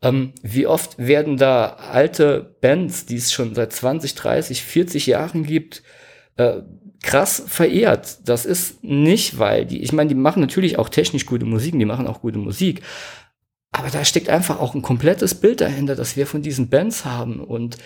ähm, 0.00 0.32
wie 0.42 0.66
oft 0.66 0.96
werden 0.96 1.36
da 1.36 1.66
alte 1.74 2.56
Bands, 2.62 3.04
die 3.04 3.16
es 3.16 3.30
schon 3.30 3.54
seit 3.54 3.74
20, 3.74 4.14
30, 4.14 4.62
40 4.62 5.06
Jahren 5.06 5.42
gibt, 5.42 5.82
äh, 6.36 6.62
krass 7.02 7.42
verehrt. 7.46 8.26
Das 8.26 8.46
ist 8.46 8.82
nicht, 8.82 9.38
weil 9.38 9.66
die, 9.66 9.82
ich 9.82 9.92
meine, 9.92 10.08
die 10.08 10.14
machen 10.14 10.40
natürlich 10.40 10.78
auch 10.78 10.88
technisch 10.88 11.26
gute 11.26 11.44
Musik, 11.44 11.78
die 11.78 11.84
machen 11.84 12.06
auch 12.06 12.22
gute 12.22 12.38
Musik. 12.38 12.80
Aber 13.70 13.90
da 13.90 14.02
steckt 14.02 14.30
einfach 14.30 14.60
auch 14.60 14.74
ein 14.74 14.80
komplettes 14.80 15.34
Bild 15.34 15.60
dahinter, 15.60 15.94
das 15.94 16.16
wir 16.16 16.26
von 16.26 16.40
diesen 16.40 16.70
Bands 16.70 17.04
haben. 17.04 17.38
Und 17.38 17.76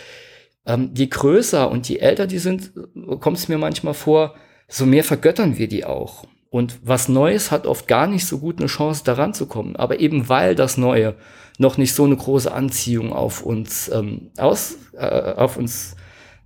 ähm, 0.67 0.91
je 0.95 1.07
größer 1.07 1.71
und 1.71 1.89
je 1.89 1.97
älter 1.99 2.27
die 2.27 2.39
sind, 2.39 2.73
kommt 3.21 3.39
es 3.39 3.49
mir 3.49 3.59
manchmal 3.59 3.95
vor, 3.95 4.35
so 4.69 4.87
mehr 4.87 5.05
vergöttern 5.05 5.59
wir 5.59 5.69
die 5.69 5.85
auch. 5.85 6.25
Und 6.51 6.79
was 6.83 7.09
Neues 7.09 7.51
hat 7.51 7.67
oft 7.67 7.89
gar 7.89 8.07
nicht 8.07 8.27
so 8.27 8.39
gut 8.39 8.59
eine 8.59 8.67
Chance, 8.67 9.05
daran 9.05 9.33
zu 9.33 9.47
kommen. 9.47 9.75
Aber 9.77 10.01
eben 10.01 10.29
weil 10.29 10.55
das 10.55 10.77
Neue 10.77 11.15
noch 11.59 11.79
nicht 11.79 11.95
so 11.95 12.05
eine 12.05 12.17
große 12.17 12.53
Anziehung 12.53 13.13
auf 13.13 13.43
uns 13.43 13.89
ähm, 13.89 14.31
aus, 14.37 14.77
äh, 14.93 15.33
auf 15.35 15.57
uns 15.57 15.97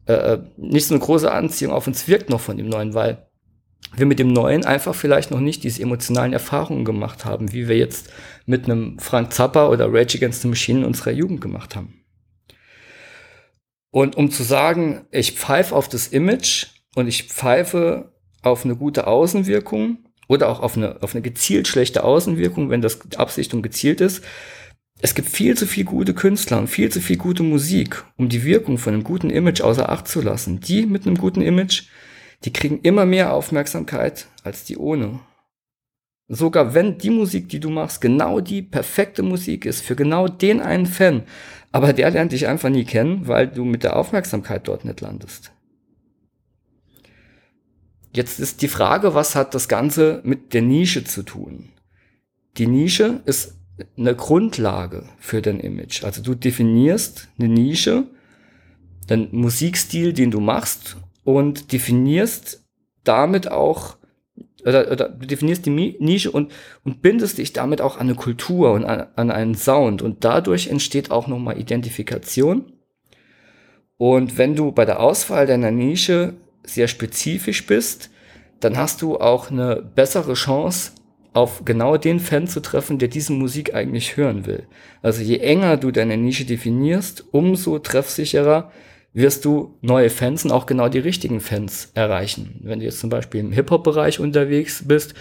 äh, 0.06 0.12
äh, 0.12 0.38
nicht 0.56 0.86
so 0.86 0.94
eine 0.94 1.02
große 1.02 1.30
Anziehung 1.30 1.72
auf 1.72 1.86
uns 1.86 2.06
wirkt 2.06 2.30
noch 2.30 2.40
von 2.40 2.56
dem 2.56 2.68
Neuen, 2.68 2.94
weil 2.94 3.26
wir 3.96 4.06
mit 4.06 4.18
dem 4.18 4.32
Neuen 4.32 4.64
einfach 4.64 4.94
vielleicht 4.94 5.30
noch 5.30 5.40
nicht 5.40 5.64
diese 5.64 5.82
emotionalen 5.82 6.32
Erfahrungen 6.32 6.84
gemacht 6.84 7.24
haben, 7.24 7.52
wie 7.52 7.68
wir 7.68 7.76
jetzt 7.76 8.10
mit 8.46 8.64
einem 8.64 8.98
Frank 8.98 9.32
Zappa 9.32 9.68
oder 9.68 9.92
Rage 9.92 10.18
Against 10.18 10.42
the 10.42 10.48
Machine 10.48 10.80
in 10.80 10.84
unserer 10.84 11.12
Jugend 11.12 11.40
gemacht 11.40 11.74
haben. 11.74 12.05
Und 13.96 14.14
um 14.14 14.30
zu 14.30 14.42
sagen, 14.42 15.06
ich 15.10 15.32
pfeife 15.32 15.74
auf 15.74 15.88
das 15.88 16.08
Image 16.08 16.66
und 16.96 17.08
ich 17.08 17.22
pfeife 17.22 18.12
auf 18.42 18.66
eine 18.66 18.76
gute 18.76 19.06
Außenwirkung 19.06 20.04
oder 20.28 20.50
auch 20.50 20.60
auf 20.60 20.76
eine, 20.76 21.02
auf 21.02 21.14
eine 21.14 21.22
gezielt 21.22 21.66
schlechte 21.66 22.04
Außenwirkung, 22.04 22.68
wenn 22.68 22.82
das 22.82 22.98
Absicht 23.16 23.54
und 23.54 23.62
gezielt 23.62 24.02
ist, 24.02 24.22
es 25.00 25.14
gibt 25.14 25.30
viel 25.30 25.56
zu 25.56 25.66
viel 25.66 25.84
gute 25.84 26.12
Künstler 26.12 26.58
und 26.58 26.68
viel 26.68 26.92
zu 26.92 27.00
viel 27.00 27.16
gute 27.16 27.42
Musik, 27.42 28.04
um 28.18 28.28
die 28.28 28.44
Wirkung 28.44 28.76
von 28.76 28.92
einem 28.92 29.02
guten 29.02 29.30
Image 29.30 29.62
außer 29.62 29.88
Acht 29.88 30.08
zu 30.08 30.20
lassen. 30.20 30.60
Die 30.60 30.84
mit 30.84 31.06
einem 31.06 31.16
guten 31.16 31.40
Image, 31.40 31.84
die 32.44 32.52
kriegen 32.52 32.80
immer 32.82 33.06
mehr 33.06 33.32
Aufmerksamkeit 33.32 34.26
als 34.44 34.64
die 34.64 34.76
ohne. 34.76 35.20
Sogar 36.28 36.74
wenn 36.74 36.98
die 36.98 37.10
Musik, 37.10 37.48
die 37.48 37.60
du 37.60 37.70
machst, 37.70 38.00
genau 38.00 38.40
die 38.40 38.62
perfekte 38.62 39.22
Musik 39.22 39.64
ist 39.64 39.82
für 39.82 39.94
genau 39.94 40.26
den 40.26 40.60
einen 40.60 40.86
Fan, 40.86 41.22
aber 41.70 41.92
der 41.92 42.10
lernt 42.10 42.32
dich 42.32 42.48
einfach 42.48 42.68
nie 42.68 42.84
kennen, 42.84 43.28
weil 43.28 43.46
du 43.46 43.64
mit 43.64 43.84
der 43.84 43.96
Aufmerksamkeit 43.96 44.66
dort 44.66 44.84
nicht 44.84 45.00
landest. 45.00 45.52
Jetzt 48.12 48.40
ist 48.40 48.62
die 48.62 48.68
Frage, 48.68 49.14
was 49.14 49.36
hat 49.36 49.54
das 49.54 49.68
Ganze 49.68 50.22
mit 50.24 50.54
der 50.54 50.62
Nische 50.62 51.04
zu 51.04 51.22
tun? 51.22 51.68
Die 52.56 52.66
Nische 52.66 53.20
ist 53.26 53.54
eine 53.96 54.14
Grundlage 54.14 55.04
für 55.18 55.42
dein 55.42 55.60
Image. 55.60 56.02
Also 56.02 56.22
du 56.22 56.34
definierst 56.34 57.28
eine 57.38 57.48
Nische 57.48 58.04
deinen 59.06 59.28
Musikstil, 59.32 60.12
den 60.12 60.30
du 60.30 60.40
machst 60.40 60.96
und 61.24 61.72
definierst 61.72 62.64
damit 63.04 63.50
auch 63.50 63.95
oder, 64.66 64.90
oder 64.90 65.08
du 65.08 65.26
definierst 65.26 65.64
die 65.64 65.70
Nische 65.70 66.30
und, 66.30 66.52
und 66.84 67.00
bindest 67.00 67.38
dich 67.38 67.52
damit 67.52 67.80
auch 67.80 67.96
an 67.96 68.08
eine 68.08 68.14
Kultur 68.16 68.72
und 68.72 68.84
an, 68.84 69.06
an 69.16 69.30
einen 69.30 69.54
Sound 69.54 70.02
und 70.02 70.24
dadurch 70.24 70.68
entsteht 70.68 71.10
auch 71.10 71.28
nochmal 71.28 71.58
Identifikation. 71.58 72.72
Und 73.96 74.36
wenn 74.36 74.56
du 74.56 74.72
bei 74.72 74.84
der 74.84 75.00
Auswahl 75.00 75.46
deiner 75.46 75.70
Nische 75.70 76.34
sehr 76.64 76.88
spezifisch 76.88 77.66
bist, 77.66 78.10
dann 78.60 78.76
hast 78.76 79.00
du 79.00 79.18
auch 79.18 79.50
eine 79.50 79.76
bessere 79.76 80.34
Chance, 80.34 80.92
auf 81.36 81.66
genau 81.66 81.98
den 81.98 82.18
Fan 82.18 82.48
zu 82.48 82.60
treffen, 82.60 82.98
der 82.98 83.08
diese 83.08 83.34
Musik 83.34 83.74
eigentlich 83.74 84.16
hören 84.16 84.46
will. 84.46 84.66
Also 85.02 85.20
je 85.20 85.36
enger 85.36 85.76
du 85.76 85.90
deine 85.90 86.16
Nische 86.16 86.46
definierst, 86.46 87.26
umso 87.30 87.78
treffsicherer 87.78 88.72
wirst 89.16 89.44
du 89.44 89.76
neue 89.80 90.10
Fans 90.10 90.44
und 90.44 90.52
auch 90.52 90.66
genau 90.66 90.88
die 90.88 90.98
richtigen 90.98 91.40
Fans 91.40 91.90
erreichen. 91.94 92.60
Wenn 92.62 92.78
du 92.78 92.84
jetzt 92.84 93.00
zum 93.00 93.10
Beispiel 93.10 93.40
im 93.40 93.52
Hip-Hop-Bereich 93.52 94.20
unterwegs 94.20 94.84
bist 94.86 95.14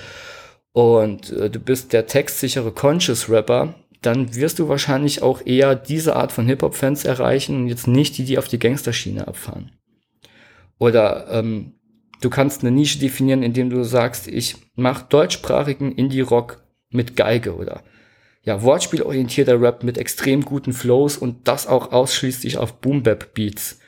und 0.74 1.32
äh, 1.32 1.50
du 1.50 1.60
bist 1.60 1.94
der 1.94 2.06
textsichere 2.06 2.72
Conscious-Rapper, 2.72 3.76
dann 4.02 4.36
wirst 4.36 4.60
du 4.60 4.68
wahrscheinlich 4.68 5.24
auch 5.24 5.44
eher 5.46 5.76
diese 5.76 6.16
Art 6.16 6.32
von 6.32 6.46
Hip-Hop-Fans 6.46 7.06
erreichen 7.06 7.56
und 7.56 7.68
jetzt 7.68 7.88
nicht 7.88 8.18
die, 8.18 8.26
die 8.26 8.38
auf 8.38 8.48
die 8.48 8.60
Gangsterschiene 8.60 9.28
abfahren. 9.28 9.72
Oder 10.78 11.28
ähm, 11.32 11.76
Du 12.22 12.30
kannst 12.30 12.62
eine 12.62 12.72
Nische 12.72 13.00
definieren, 13.00 13.44
indem 13.44 13.70
du 13.70 13.84
sagst, 13.84 14.28
ich 14.28 14.56
mache 14.76 15.06
deutschsprachigen 15.10 15.92
Indie-Rock 15.92 16.64
mit 16.90 17.16
Geige 17.16 17.56
oder 17.56 17.84
ja, 18.44 18.62
wortspielorientierter 18.62 19.60
Rap 19.60 19.84
mit 19.84 19.98
extrem 19.98 20.46
guten 20.46 20.72
Flows 20.72 21.18
und 21.18 21.48
das 21.48 21.68
auch 21.68 21.92
ausschließlich 21.92 22.58
auf 22.58 22.80
Boom-Bap-Beats. 22.82 23.80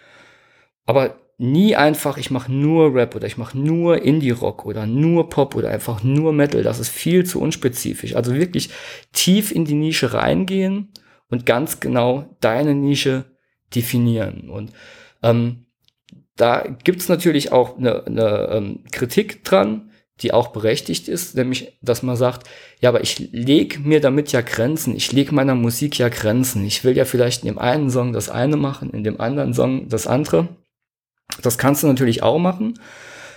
Aber 0.87 1.15
nie 1.37 1.75
einfach, 1.75 2.17
ich 2.17 2.31
mache 2.31 2.51
nur 2.51 2.95
Rap 2.95 3.15
oder 3.15 3.27
ich 3.27 3.37
mache 3.37 3.57
nur 3.57 4.01
Indie-Rock 4.01 4.65
oder 4.65 4.87
nur 4.87 5.29
Pop 5.29 5.55
oder 5.55 5.69
einfach 5.69 6.03
nur 6.03 6.33
Metal. 6.33 6.63
Das 6.63 6.79
ist 6.79 6.89
viel 6.89 7.25
zu 7.25 7.39
unspezifisch. 7.39 8.15
Also 8.15 8.33
wirklich 8.33 8.71
tief 9.13 9.51
in 9.51 9.65
die 9.65 9.75
Nische 9.75 10.13
reingehen 10.13 10.91
und 11.29 11.45
ganz 11.45 11.79
genau 11.79 12.35
deine 12.39 12.73
Nische 12.73 13.25
definieren. 13.75 14.49
Und 14.49 14.71
ähm, 15.21 15.65
da 16.35 16.63
gibt's 16.83 17.09
natürlich 17.09 17.51
auch 17.51 17.77
eine, 17.77 18.05
eine 18.05 18.49
ähm, 18.51 18.83
Kritik 18.91 19.43
dran, 19.43 19.91
die 20.21 20.33
auch 20.33 20.47
berechtigt 20.47 21.07
ist, 21.07 21.35
nämlich, 21.35 21.77
dass 21.81 22.01
man 22.01 22.15
sagt, 22.15 22.47
ja, 22.79 22.89
aber 22.89 23.01
ich 23.01 23.19
leg 23.31 23.85
mir 23.85 24.01
damit 24.01 24.31
ja 24.31 24.41
Grenzen, 24.41 24.95
ich 24.95 25.11
leg 25.11 25.31
meiner 25.31 25.53
Musik 25.53 25.99
ja 25.99 26.09
Grenzen. 26.09 26.65
Ich 26.65 26.83
will 26.83 26.97
ja 26.97 27.05
vielleicht 27.05 27.43
in 27.43 27.49
dem 27.49 27.59
einen 27.59 27.91
Song 27.91 28.13
das 28.13 28.29
eine 28.29 28.57
machen, 28.57 28.89
in 28.91 29.03
dem 29.03 29.21
anderen 29.21 29.53
Song 29.53 29.89
das 29.89 30.07
andere. 30.07 30.47
Das 31.41 31.57
kannst 31.57 31.83
du 31.83 31.87
natürlich 31.87 32.23
auch 32.23 32.39
machen. 32.39 32.79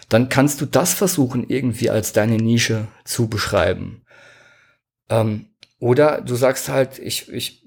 Dann 0.08 0.28
kannst 0.28 0.60
du 0.60 0.66
das 0.66 0.92
versuchen, 0.92 1.44
irgendwie 1.48 1.90
als 1.90 2.12
deine 2.12 2.36
Nische 2.36 2.88
zu 3.04 3.28
beschreiben. 3.28 4.02
Ähm, 5.08 5.46
oder 5.78 6.20
du 6.20 6.34
sagst 6.34 6.68
halt, 6.68 6.98
ich, 6.98 7.32
ich 7.32 7.64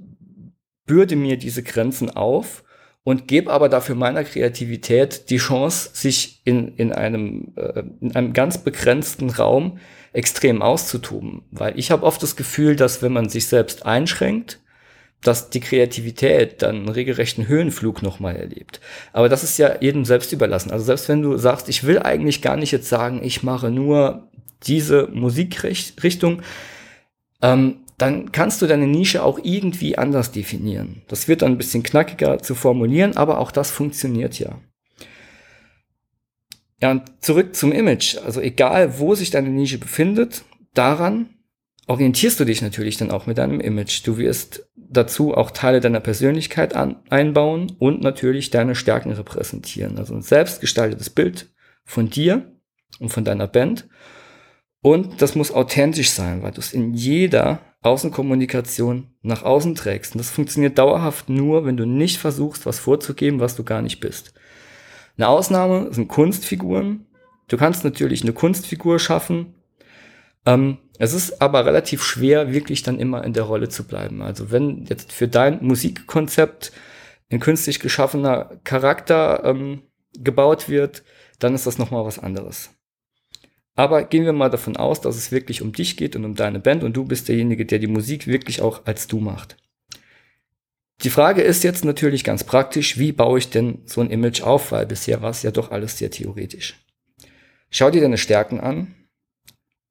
bürde 0.85 1.15
mir 1.15 1.37
diese 1.37 1.63
Grenzen 1.63 2.09
auf 2.09 2.63
und 3.03 3.27
gebe 3.27 3.51
aber 3.51 3.69
dafür 3.69 3.95
meiner 3.95 4.23
Kreativität 4.23 5.29
die 5.29 5.37
Chance, 5.37 5.89
sich 5.93 6.41
in, 6.45 6.75
in, 6.75 6.93
einem, 6.93 7.53
äh, 7.55 7.83
in 8.01 8.15
einem 8.15 8.33
ganz 8.33 8.59
begrenzten 8.59 9.29
Raum 9.29 9.79
extrem 10.13 10.61
auszutoben. 10.61 11.43
Weil 11.51 11.77
ich 11.77 11.91
habe 11.91 12.03
oft 12.03 12.23
das 12.23 12.35
Gefühl, 12.35 12.75
dass 12.75 13.01
wenn 13.01 13.13
man 13.13 13.29
sich 13.29 13.47
selbst 13.47 13.85
einschränkt, 13.85 14.59
dass 15.23 15.49
die 15.49 15.59
Kreativität 15.59 16.61
dann 16.61 16.75
einen 16.75 16.89
regelrechten 16.89 17.47
Höhenflug 17.47 18.01
nochmal 18.01 18.35
erlebt. 18.35 18.79
Aber 19.13 19.29
das 19.29 19.43
ist 19.43 19.57
ja 19.57 19.77
jedem 19.81 20.05
selbst 20.05 20.31
überlassen. 20.33 20.71
Also 20.71 20.85
selbst 20.85 21.09
wenn 21.09 21.21
du 21.21 21.37
sagst, 21.37 21.69
ich 21.69 21.85
will 21.85 21.99
eigentlich 21.99 22.41
gar 22.41 22.57
nicht 22.57 22.71
jetzt 22.71 22.89
sagen, 22.89 23.21
ich 23.23 23.43
mache 23.43 23.71
nur 23.71 24.27
diese 24.63 25.07
Musikrichtung, 25.11 26.41
ähm, 27.41 27.77
dann 27.97 28.31
kannst 28.31 28.61
du 28.61 28.67
deine 28.67 28.87
Nische 28.87 29.23
auch 29.23 29.39
irgendwie 29.41 29.97
anders 29.97 30.31
definieren. 30.31 31.03
Das 31.07 31.27
wird 31.27 31.41
dann 31.41 31.53
ein 31.53 31.57
bisschen 31.57 31.83
knackiger 31.83 32.39
zu 32.39 32.55
formulieren, 32.55 33.15
aber 33.17 33.39
auch 33.39 33.51
das 33.51 33.71
funktioniert 33.71 34.39
ja. 34.39 34.59
Ja, 36.81 36.91
und 36.91 37.03
zurück 37.21 37.55
zum 37.55 37.71
Image. 37.71 38.17
Also 38.25 38.41
egal, 38.41 38.99
wo 38.99 39.15
sich 39.15 39.29
deine 39.29 39.49
Nische 39.49 39.77
befindet, 39.77 40.43
daran 40.73 41.29
orientierst 41.87 42.39
du 42.39 42.45
dich 42.45 42.61
natürlich 42.61 42.97
dann 42.97 43.11
auch 43.11 43.25
mit 43.25 43.37
deinem 43.37 43.59
Image. 43.59 44.05
Du 44.05 44.17
wirst 44.17 44.67
dazu 44.75 45.33
auch 45.33 45.51
Teile 45.51 45.81
deiner 45.81 45.99
Persönlichkeit 45.99 46.75
an, 46.75 46.97
einbauen 47.09 47.75
und 47.79 48.01
natürlich 48.01 48.49
deine 48.49 48.75
Stärken 48.75 49.11
repräsentieren. 49.11 49.97
Also 49.97 50.13
ein 50.13 50.21
selbstgestaltetes 50.21 51.09
Bild 51.09 51.51
von 51.83 52.09
dir 52.09 52.51
und 52.99 53.09
von 53.09 53.25
deiner 53.25 53.47
Band. 53.47 53.87
Und 54.81 55.21
das 55.21 55.35
muss 55.35 55.51
authentisch 55.51 56.11
sein, 56.11 56.43
weil 56.43 56.51
du 56.51 56.59
es 56.59 56.73
in 56.73 56.93
jeder 56.93 57.59
Außenkommunikation 57.81 59.07
nach 59.21 59.43
außen 59.43 59.75
trägst. 59.75 60.13
Und 60.13 60.19
das 60.19 60.29
funktioniert 60.29 60.77
dauerhaft 60.77 61.29
nur, 61.29 61.65
wenn 61.65 61.77
du 61.77 61.85
nicht 61.85 62.17
versuchst, 62.17 62.65
was 62.65 62.79
vorzugeben, 62.79 63.39
was 63.39 63.55
du 63.55 63.63
gar 63.63 63.81
nicht 63.81 63.99
bist. 63.99 64.33
Eine 65.17 65.27
Ausnahme 65.27 65.93
sind 65.93 66.07
Kunstfiguren. 66.07 67.05
Du 67.47 67.57
kannst 67.57 67.83
natürlich 67.83 68.23
eine 68.23 68.33
Kunstfigur 68.33 68.99
schaffen. 68.99 69.53
Ähm, 70.45 70.77
es 70.99 71.13
ist 71.13 71.41
aber 71.41 71.65
relativ 71.65 72.03
schwer, 72.03 72.53
wirklich 72.53 72.83
dann 72.83 72.99
immer 72.99 73.23
in 73.23 73.33
der 73.33 73.43
Rolle 73.43 73.69
zu 73.69 73.85
bleiben. 73.85 74.21
Also 74.21 74.51
wenn 74.51 74.85
jetzt 74.85 75.11
für 75.11 75.27
dein 75.27 75.63
Musikkonzept 75.63 76.71
ein 77.31 77.39
künstlich 77.39 77.79
geschaffener 77.79 78.59
Charakter 78.63 79.43
ähm, 79.43 79.81
gebaut 80.13 80.69
wird, 80.69 81.03
dann 81.39 81.55
ist 81.55 81.65
das 81.65 81.79
nochmal 81.79 82.05
was 82.05 82.19
anderes. 82.19 82.69
Aber 83.75 84.03
gehen 84.03 84.25
wir 84.25 84.33
mal 84.33 84.51
davon 84.51 84.77
aus, 84.77 85.01
dass 85.01 85.15
es 85.15 85.31
wirklich 85.31 85.63
um 85.63 85.71
dich 85.71 85.97
geht 85.97 86.15
und 86.15 86.25
um 86.25 86.35
deine 86.35 86.59
Band 86.59 86.83
und 86.83 86.95
du 86.95 87.05
bist 87.05 87.27
derjenige, 87.27 87.65
der 87.65 87.79
die 87.79 87.87
Musik 87.87 88.27
wirklich 88.27 88.61
auch 88.61 88.85
als 88.85 89.07
du 89.07 89.19
macht. 89.19 89.57
Die 91.01 91.09
Frage 91.09 91.41
ist 91.41 91.63
jetzt 91.63 91.83
natürlich 91.83 92.23
ganz 92.23 92.43
praktisch, 92.43 92.99
wie 92.99 93.11
baue 93.11 93.39
ich 93.39 93.49
denn 93.49 93.79
so 93.85 93.99
ein 93.99 94.11
Image 94.11 94.43
auf, 94.43 94.71
weil 94.71 94.85
bisher 94.85 95.23
war 95.23 95.31
es 95.31 95.41
ja 95.41 95.49
doch 95.49 95.71
alles 95.71 95.97
sehr 95.97 96.11
theoretisch. 96.11 96.75
Schau 97.71 97.89
dir 97.89 98.01
deine 98.01 98.19
Stärken 98.19 98.59
an, 98.59 98.93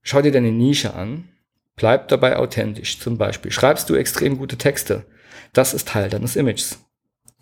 schau 0.03 0.23
dir 0.23 0.33
deine 0.33 0.53
Nische 0.53 0.95
an, 0.95 1.29
bleib 1.77 2.09
dabei 2.09 2.37
authentisch. 2.37 2.99
Zum 2.99 3.19
Beispiel 3.19 3.51
schreibst 3.51 3.89
du 3.89 3.95
extrem 3.95 4.39
gute 4.39 4.59
Texte. 4.59 5.07
Das 5.53 5.75
ist 5.75 5.89
Teil 5.89 6.09
deines 6.09 6.37
Images 6.37 6.79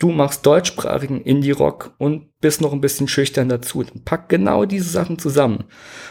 du 0.00 0.11
machst 0.11 0.45
deutschsprachigen 0.45 1.21
Indie-Rock 1.21 1.95
und 1.99 2.29
bist 2.40 2.61
noch 2.61 2.73
ein 2.73 2.81
bisschen 2.81 3.07
schüchtern 3.07 3.49
dazu. 3.49 3.85
Dann 3.85 4.02
pack 4.02 4.29
genau 4.29 4.64
diese 4.64 4.88
Sachen 4.88 5.19
zusammen 5.19 5.64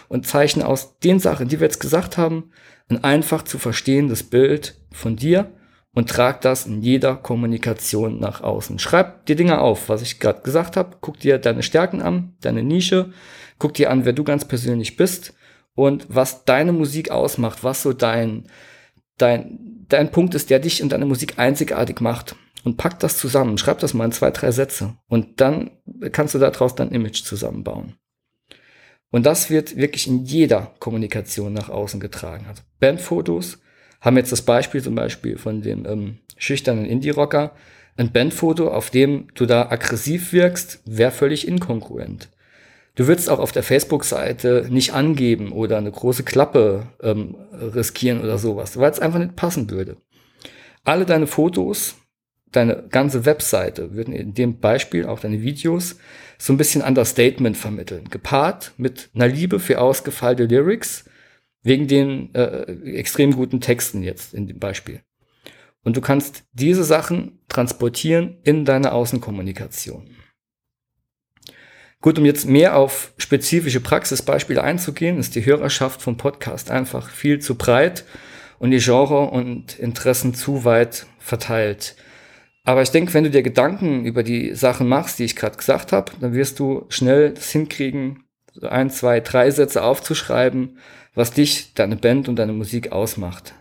und 0.07 0.25
zeichne 0.25 0.65
aus 0.65 0.99
den 0.99 1.19
Sachen, 1.19 1.49
die 1.49 1.59
wir 1.59 1.67
jetzt 1.67 1.81
gesagt 1.81 2.17
haben, 2.17 2.51
ein 2.87 3.03
einfach 3.03 3.43
zu 3.43 3.57
verstehendes 3.57 4.23
Bild 4.23 4.75
von 4.91 5.15
dir 5.15 5.51
und 5.93 6.09
trag 6.09 6.41
das 6.41 6.67
in 6.67 6.81
jeder 6.81 7.15
Kommunikation 7.15 8.19
nach 8.19 8.41
außen. 8.41 8.79
Schreib 8.79 9.25
dir 9.25 9.35
Dinge 9.35 9.59
auf, 9.59 9.89
was 9.89 10.03
ich 10.03 10.19
gerade 10.19 10.43
gesagt 10.43 10.77
habe. 10.77 10.97
Guck 11.01 11.19
dir 11.19 11.39
deine 11.39 11.63
Stärken 11.63 12.01
an, 12.01 12.35
deine 12.41 12.63
Nische. 12.63 13.11
Guck 13.57 13.73
dir 13.73 13.89
an, 13.89 14.05
wer 14.05 14.13
du 14.13 14.23
ganz 14.23 14.45
persönlich 14.45 14.95
bist 14.95 15.33
und 15.79 16.07
was 16.09 16.43
deine 16.43 16.73
Musik 16.73 17.09
ausmacht, 17.09 17.63
was 17.63 17.83
so 17.83 17.93
dein, 17.93 18.43
dein, 19.17 19.85
dein 19.87 20.11
Punkt 20.11 20.35
ist, 20.35 20.49
der 20.49 20.59
dich 20.59 20.83
und 20.83 20.91
deine 20.91 21.05
Musik 21.05 21.39
einzigartig 21.39 22.01
macht 22.01 22.35
und 22.65 22.75
pack 22.75 22.99
das 22.99 23.17
zusammen, 23.17 23.57
schreib 23.57 23.79
das 23.79 23.93
mal 23.93 24.03
in 24.03 24.11
zwei, 24.11 24.29
drei 24.31 24.51
Sätze 24.51 24.97
und 25.07 25.39
dann 25.39 25.71
kannst 26.11 26.35
du 26.35 26.39
daraus 26.39 26.75
dein 26.75 26.91
Image 26.91 27.23
zusammenbauen. 27.23 27.95
Und 29.09 29.25
das 29.25 29.49
wird 29.49 29.77
wirklich 29.77 30.05
in 30.05 30.25
jeder 30.25 30.73
Kommunikation 30.79 31.53
nach 31.53 31.69
außen 31.69 32.01
getragen. 32.01 32.45
Also 32.49 32.61
Bandfotos 32.81 33.59
haben 34.01 34.17
jetzt 34.17 34.33
das 34.33 34.41
Beispiel 34.41 34.83
zum 34.83 34.95
Beispiel 34.95 35.37
von 35.37 35.61
dem 35.61 35.85
ähm, 35.85 36.17
schüchternen 36.37 36.85
Indie-Rocker. 36.85 37.55
Ein 37.95 38.11
Bandfoto, 38.11 38.67
auf 38.67 38.89
dem 38.89 39.29
du 39.33 39.45
da 39.45 39.69
aggressiv 39.69 40.33
wirkst, 40.33 40.81
wäre 40.83 41.11
völlig 41.11 41.47
inkongruent. 41.47 42.27
Du 42.99 43.07
würdest 43.07 43.29
auch 43.29 43.39
auf 43.39 43.53
der 43.53 43.63
Facebook-Seite 43.63 44.67
nicht 44.69 44.91
angeben 44.91 45.53
oder 45.53 45.77
eine 45.77 45.89
große 45.89 46.23
Klappe 46.23 46.87
ähm, 47.01 47.37
riskieren 47.53 48.19
oder 48.19 48.37
sowas, 48.37 48.77
weil 48.77 48.91
es 48.91 48.99
einfach 48.99 49.19
nicht 49.19 49.37
passen 49.37 49.69
würde. 49.69 49.95
Alle 50.83 51.05
deine 51.05 51.25
Fotos 51.25 51.95
deine 52.51 52.89
ganze 52.89 53.23
Webseite, 53.23 53.93
würden 53.93 54.13
in 54.13 54.33
dem 54.33 54.59
Beispiel 54.59 55.05
auch 55.05 55.21
deine 55.21 55.41
Videos 55.41 55.95
so 56.37 56.51
ein 56.51 56.57
bisschen 56.57 56.81
Understatement 56.81 57.55
vermitteln. 57.55 58.09
Gepaart 58.09 58.73
mit 58.75 59.09
einer 59.15 59.29
Liebe 59.29 59.61
für 59.61 59.79
ausgefeilte 59.79 60.43
Lyrics, 60.43 61.05
wegen 61.63 61.87
den 61.87 62.35
äh, 62.35 62.63
extrem 62.97 63.31
guten 63.31 63.61
Texten 63.61 64.03
jetzt 64.03 64.33
in 64.33 64.45
dem 64.45 64.59
Beispiel. 64.59 64.99
Und 65.85 65.95
du 65.95 66.01
kannst 66.01 66.43
diese 66.51 66.83
Sachen 66.83 67.39
transportieren 67.47 68.39
in 68.43 68.65
deine 68.65 68.91
Außenkommunikation. 68.91 70.09
Gut, 72.01 72.17
um 72.17 72.23
jetzt 72.25 72.45
mehr 72.45 72.77
auf 72.77 73.11
spezifische 73.17 73.81
Praxisbeispiele 73.81 74.63
einzugehen, 74.63 75.17
ist 75.17 75.35
die 75.35 75.45
Hörerschaft 75.45 76.01
vom 76.01 76.15
Podcast 76.15 76.71
einfach 76.71 77.09
viel 77.09 77.39
zu 77.39 77.55
breit 77.55 78.05
und 78.57 78.71
die 78.71 78.79
Genre 78.79 79.29
und 79.29 79.77
Interessen 79.77 80.33
zu 80.33 80.63
weit 80.63 81.07
verteilt. 81.19 81.97
Aber 82.63 82.81
ich 82.81 82.91
denke, 82.91 83.13
wenn 83.13 83.25
du 83.25 83.29
dir 83.29 83.43
Gedanken 83.43 84.05
über 84.05 84.23
die 84.23 84.55
Sachen 84.55 84.87
machst, 84.87 85.19
die 85.19 85.25
ich 85.25 85.35
gerade 85.35 85.57
gesagt 85.57 85.91
habe, 85.91 86.13
dann 86.21 86.33
wirst 86.33 86.59
du 86.59 86.85
schnell 86.87 87.31
das 87.31 87.51
hinkriegen, 87.51 88.23
ein, 88.61 88.89
zwei, 88.89 89.19
drei 89.19 89.51
Sätze 89.51 89.83
aufzuschreiben, 89.83 90.77
was 91.15 91.31
dich, 91.31 91.73
deine 91.73 91.97
Band 91.97 92.29
und 92.29 92.37
deine 92.37 92.53
Musik 92.53 92.93
ausmacht. 92.93 93.53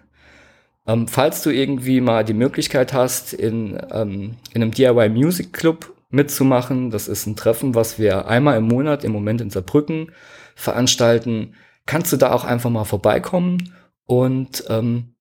Ähm, 0.86 1.08
falls 1.08 1.42
du 1.42 1.50
irgendwie 1.50 2.00
mal 2.00 2.24
die 2.24 2.34
Möglichkeit 2.34 2.92
hast, 2.92 3.32
in, 3.32 3.80
ähm, 3.90 4.36
in 4.54 4.62
einem 4.62 4.70
DIY 4.70 5.08
Music 5.08 5.52
Club 5.52 5.92
mitzumachen, 6.10 6.90
das 6.90 7.08
ist 7.08 7.26
ein 7.26 7.36
Treffen, 7.36 7.74
was 7.74 7.98
wir 7.98 8.28
einmal 8.28 8.56
im 8.56 8.64
Monat 8.64 9.04
im 9.04 9.12
Moment 9.12 9.40
in 9.40 9.50
Saarbrücken 9.50 10.12
veranstalten, 10.54 11.54
kannst 11.86 12.12
du 12.12 12.16
da 12.16 12.32
auch 12.32 12.44
einfach 12.44 12.70
mal 12.70 12.84
vorbeikommen? 12.84 13.74
Und 14.04 14.64
ähm, 14.68 15.14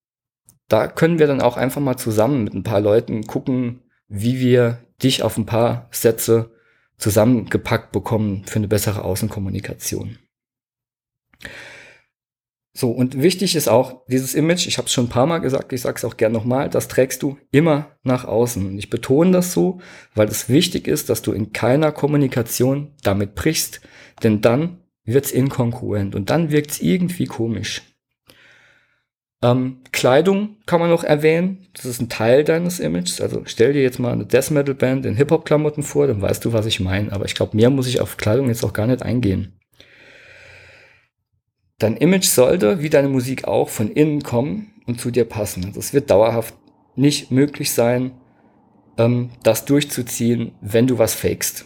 da 0.67 0.87
können 0.87 1.19
wir 1.19 1.27
dann 1.27 1.41
auch 1.41 1.57
einfach 1.57 1.81
mal 1.81 1.97
zusammen 1.97 2.43
mit 2.43 2.53
ein 2.53 2.63
paar 2.63 2.81
Leuten 2.81 3.25
gucken, 3.27 3.81
wie 4.07 4.39
wir 4.39 4.85
dich 5.01 5.23
auf 5.23 5.37
ein 5.37 5.45
paar 5.45 5.87
Sätze 5.91 6.51
zusammengepackt 6.97 7.91
bekommen 7.91 8.43
für 8.45 8.57
eine 8.57 8.67
bessere 8.67 9.03
Außenkommunikation. 9.03 10.17
So, 12.79 12.91
und 12.91 13.19
wichtig 13.19 13.55
ist 13.55 13.67
auch 13.67 14.05
dieses 14.05 14.35
Image, 14.35 14.67
ich 14.67 14.77
habe 14.77 14.85
es 14.85 14.93
schon 14.93 15.05
ein 15.05 15.09
paar 15.09 15.25
Mal 15.25 15.39
gesagt, 15.39 15.73
ich 15.73 15.81
sage 15.81 15.95
es 15.97 16.05
auch 16.05 16.15
gern 16.15 16.31
nochmal, 16.31 16.69
das 16.69 16.87
trägst 16.87 17.23
du 17.23 17.39
immer 17.49 17.87
nach 18.03 18.23
außen. 18.23 18.63
Und 18.67 18.77
ich 18.77 18.91
betone 18.91 19.31
das 19.31 19.51
so, 19.51 19.79
weil 20.13 20.27
es 20.27 20.47
wichtig 20.47 20.87
ist, 20.87 21.09
dass 21.09 21.23
du 21.23 21.31
in 21.31 21.53
keiner 21.53 21.91
Kommunikation 21.91 22.91
damit 23.01 23.33
brichst, 23.33 23.81
denn 24.21 24.41
dann 24.41 24.77
wird 25.05 25.25
es 25.25 25.31
inkongruent 25.31 26.13
und 26.13 26.29
dann 26.29 26.51
wirkt 26.51 26.69
es 26.69 26.79
irgendwie 26.79 27.25
komisch. 27.25 27.81
Ähm, 29.41 29.77
Kleidung 29.91 30.57
kann 30.67 30.79
man 30.79 30.91
noch 30.91 31.03
erwähnen, 31.03 31.65
das 31.73 31.85
ist 31.85 31.99
ein 31.99 32.09
Teil 32.09 32.43
deines 32.43 32.79
Images. 32.79 33.21
Also 33.21 33.41
stell 33.45 33.73
dir 33.73 33.81
jetzt 33.81 33.97
mal 33.97 34.13
eine 34.13 34.27
Death 34.27 34.51
Metal 34.51 34.75
Band 34.75 35.03
in 35.07 35.15
Hip-Hop-Klamotten 35.15 35.81
vor, 35.81 36.05
dann 36.05 36.21
weißt 36.21 36.45
du, 36.45 36.53
was 36.53 36.67
ich 36.67 36.79
meine. 36.79 37.11
Aber 37.11 37.25
ich 37.25 37.33
glaube, 37.33 37.57
mehr 37.57 37.71
muss 37.71 37.87
ich 37.87 38.01
auf 38.01 38.17
Kleidung 38.17 38.49
jetzt 38.49 38.63
auch 38.63 38.73
gar 38.73 38.85
nicht 38.85 39.01
eingehen. 39.01 39.56
Dein 41.79 41.95
Image 41.97 42.25
sollte, 42.25 42.81
wie 42.81 42.89
deine 42.89 43.09
Musik 43.09 43.45
auch, 43.47 43.69
von 43.69 43.91
innen 43.91 44.23
kommen 44.23 44.73
und 44.87 44.99
zu 44.99 45.11
dir 45.11 45.25
passen. 45.25 45.65
Also 45.65 45.79
es 45.79 45.93
wird 45.93 46.09
dauerhaft 46.09 46.55
nicht 46.95 47.29
möglich 47.29 47.71
sein, 47.71 48.11
ähm, 48.97 49.29
das 49.43 49.65
durchzuziehen, 49.65 50.53
wenn 50.61 50.87
du 50.87 50.97
was 50.97 51.13
fakest. 51.13 51.65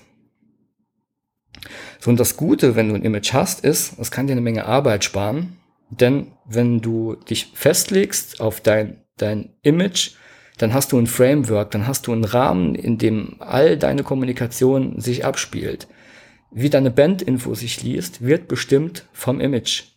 So, 1.99 2.09
und 2.09 2.19
das 2.19 2.35
Gute, 2.35 2.75
wenn 2.75 2.89
du 2.89 2.95
ein 2.95 3.03
Image 3.03 3.31
hast, 3.31 3.63
ist, 3.63 3.93
es 3.99 4.11
kann 4.11 4.27
dir 4.27 4.33
eine 4.33 4.41
Menge 4.41 4.65
Arbeit 4.65 5.05
sparen, 5.05 5.57
denn 5.89 6.27
wenn 6.45 6.81
du 6.81 7.15
dich 7.15 7.51
festlegst 7.53 8.41
auf 8.41 8.59
dein, 8.59 9.01
dein 9.17 9.53
Image, 9.61 10.15
dann 10.57 10.73
hast 10.73 10.91
du 10.91 10.97
ein 10.97 11.07
Framework, 11.07 11.71
dann 11.71 11.87
hast 11.87 12.07
du 12.07 12.11
einen 12.11 12.25
Rahmen, 12.25 12.75
in 12.75 12.97
dem 12.97 13.35
all 13.39 13.77
deine 13.77 14.03
Kommunikation 14.03 14.99
sich 14.99 15.23
abspielt. 15.23 15.87
Wie 16.51 16.69
deine 16.69 16.91
Bandinfo 16.91 17.55
sich 17.55 17.81
liest, 17.81 18.21
wird 18.21 18.49
bestimmt 18.49 19.05
vom 19.13 19.39
Image 19.39 19.90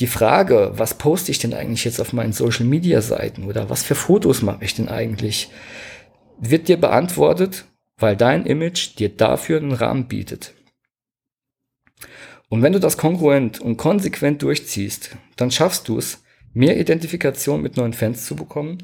die 0.00 0.06
Frage, 0.06 0.72
was 0.74 0.94
poste 0.94 1.30
ich 1.30 1.38
denn 1.38 1.54
eigentlich 1.54 1.84
jetzt 1.84 2.00
auf 2.00 2.12
meinen 2.12 2.32
Social 2.32 2.64
Media 2.64 3.02
Seiten 3.02 3.44
oder 3.44 3.68
was 3.68 3.82
für 3.82 3.94
Fotos 3.94 4.42
mache 4.42 4.64
ich 4.64 4.74
denn 4.74 4.88
eigentlich, 4.88 5.50
wird 6.38 6.68
dir 6.68 6.80
beantwortet, 6.80 7.66
weil 7.98 8.16
dein 8.16 8.46
Image 8.46 8.98
dir 8.98 9.10
dafür 9.10 9.58
einen 9.58 9.72
Rahmen 9.72 10.08
bietet. 10.08 10.54
Und 12.48 12.62
wenn 12.62 12.72
du 12.72 12.80
das 12.80 12.98
kongruent 12.98 13.60
und 13.60 13.76
konsequent 13.76 14.42
durchziehst, 14.42 15.16
dann 15.36 15.50
schaffst 15.50 15.88
du 15.88 15.98
es, 15.98 16.22
mehr 16.52 16.78
Identifikation 16.78 17.62
mit 17.62 17.76
neuen 17.76 17.94
Fans 17.94 18.26
zu 18.26 18.36
bekommen, 18.36 18.78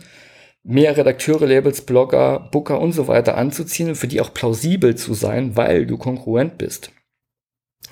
mehr 0.63 0.97
Redakteure, 0.97 1.47
Labels, 1.47 1.83
Blogger, 1.83 2.49
Booker 2.51 2.81
und 2.81 2.93
so 2.93 3.09
weiter 3.09 3.37
anzuziehen 3.37 3.91
und 3.91 3.97
für 3.97 4.09
die 4.09 4.21
auch 4.21 4.33
plausibel 4.33 4.97
zu 4.97 5.15
sein, 5.15 5.57
weil 5.57 5.87
du 5.87 5.99
kongruent 5.99 6.59
bist. 6.59 6.93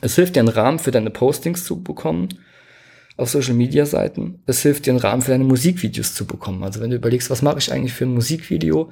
Es 0.01 0.15
hilft 0.15 0.37
dir 0.37 0.41
einen 0.41 0.49
Rahmen 0.49 0.79
für 0.79 0.91
deine 0.91 1.11
Postings 1.11 1.65
zu 1.65 1.83
bekommen 1.83 2.29
auf 3.17 3.31
Social 3.31 3.55
Media 3.55 3.87
Seiten. 3.87 4.43
Es 4.47 4.63
hilft 4.63 4.87
dir 4.87 4.91
einen 4.91 5.01
Rahmen 5.01 5.23
für 5.23 5.31
deine 5.31 5.45
Musikvideos 5.45 6.15
zu 6.15 6.27
bekommen. 6.27 6.63
Also 6.63 6.81
wenn 6.81 6.91
du 6.91 6.97
überlegst, 6.97 7.31
was 7.31 7.43
mache 7.43 7.59
ich 7.59 7.73
eigentlich 7.73 7.93
für 7.93 8.05
ein 8.05 8.15
Musikvideo 8.15 8.91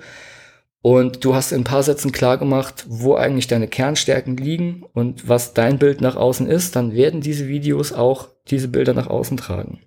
und 0.80 1.24
du 1.24 1.34
hast 1.34 1.52
in 1.52 1.62
ein 1.62 1.64
paar 1.64 1.82
Sätzen 1.82 2.12
klar 2.12 2.38
gemacht, 2.38 2.84
wo 2.88 3.14
eigentlich 3.14 3.46
deine 3.46 3.68
Kernstärken 3.68 4.36
liegen 4.36 4.84
und 4.92 5.28
was 5.28 5.54
dein 5.54 5.78
Bild 5.78 6.00
nach 6.00 6.16
außen 6.16 6.46
ist, 6.46 6.76
dann 6.76 6.94
werden 6.94 7.20
diese 7.20 7.48
Videos 7.48 7.92
auch 7.92 8.28
diese 8.48 8.68
Bilder 8.68 8.94
nach 8.94 9.06
außen 9.06 9.36
tragen. 9.36 9.80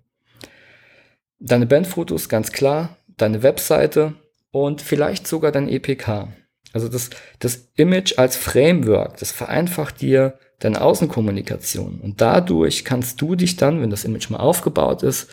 Deine 1.39 1.67
Bandfotos 1.67 2.29
ganz 2.29 2.51
klar, 2.51 2.97
deine 3.15 3.43
Webseite 3.43 4.15
und 4.51 4.81
vielleicht 4.81 5.27
sogar 5.27 5.51
dein 5.51 5.69
EPK. 5.69 6.29
Also 6.73 6.89
das, 6.89 7.09
das 7.39 7.69
Image 7.75 8.17
als 8.17 8.35
Framework, 8.35 9.17
das 9.17 9.31
vereinfacht 9.31 10.01
dir 10.01 10.39
deine 10.59 10.81
Außenkommunikation. 10.81 11.99
Und 12.01 12.21
dadurch 12.21 12.83
kannst 12.83 13.21
du 13.21 13.35
dich 13.35 13.55
dann, 13.55 13.81
wenn 13.81 13.89
das 13.89 14.05
Image 14.05 14.29
mal 14.29 14.39
aufgebaut 14.39 15.03
ist, 15.03 15.29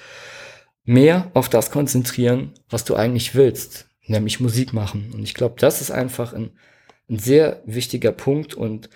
mehr 0.84 1.30
auf 1.34 1.48
das 1.48 1.70
konzentrieren, 1.70 2.52
was 2.68 2.84
du 2.84 2.94
eigentlich 2.94 3.34
willst, 3.34 3.87
nämlich 4.06 4.40
Musik 4.40 4.72
machen. 4.72 5.12
Und 5.14 5.22
ich 5.22 5.34
glaube, 5.34 5.56
das 5.58 5.80
ist 5.80 5.90
einfach 5.90 6.34
ein, 6.34 6.50
ein 7.08 7.18
sehr 7.18 7.62
wichtiger 7.64 8.12
Punkt. 8.12 8.54
Und 8.54 8.90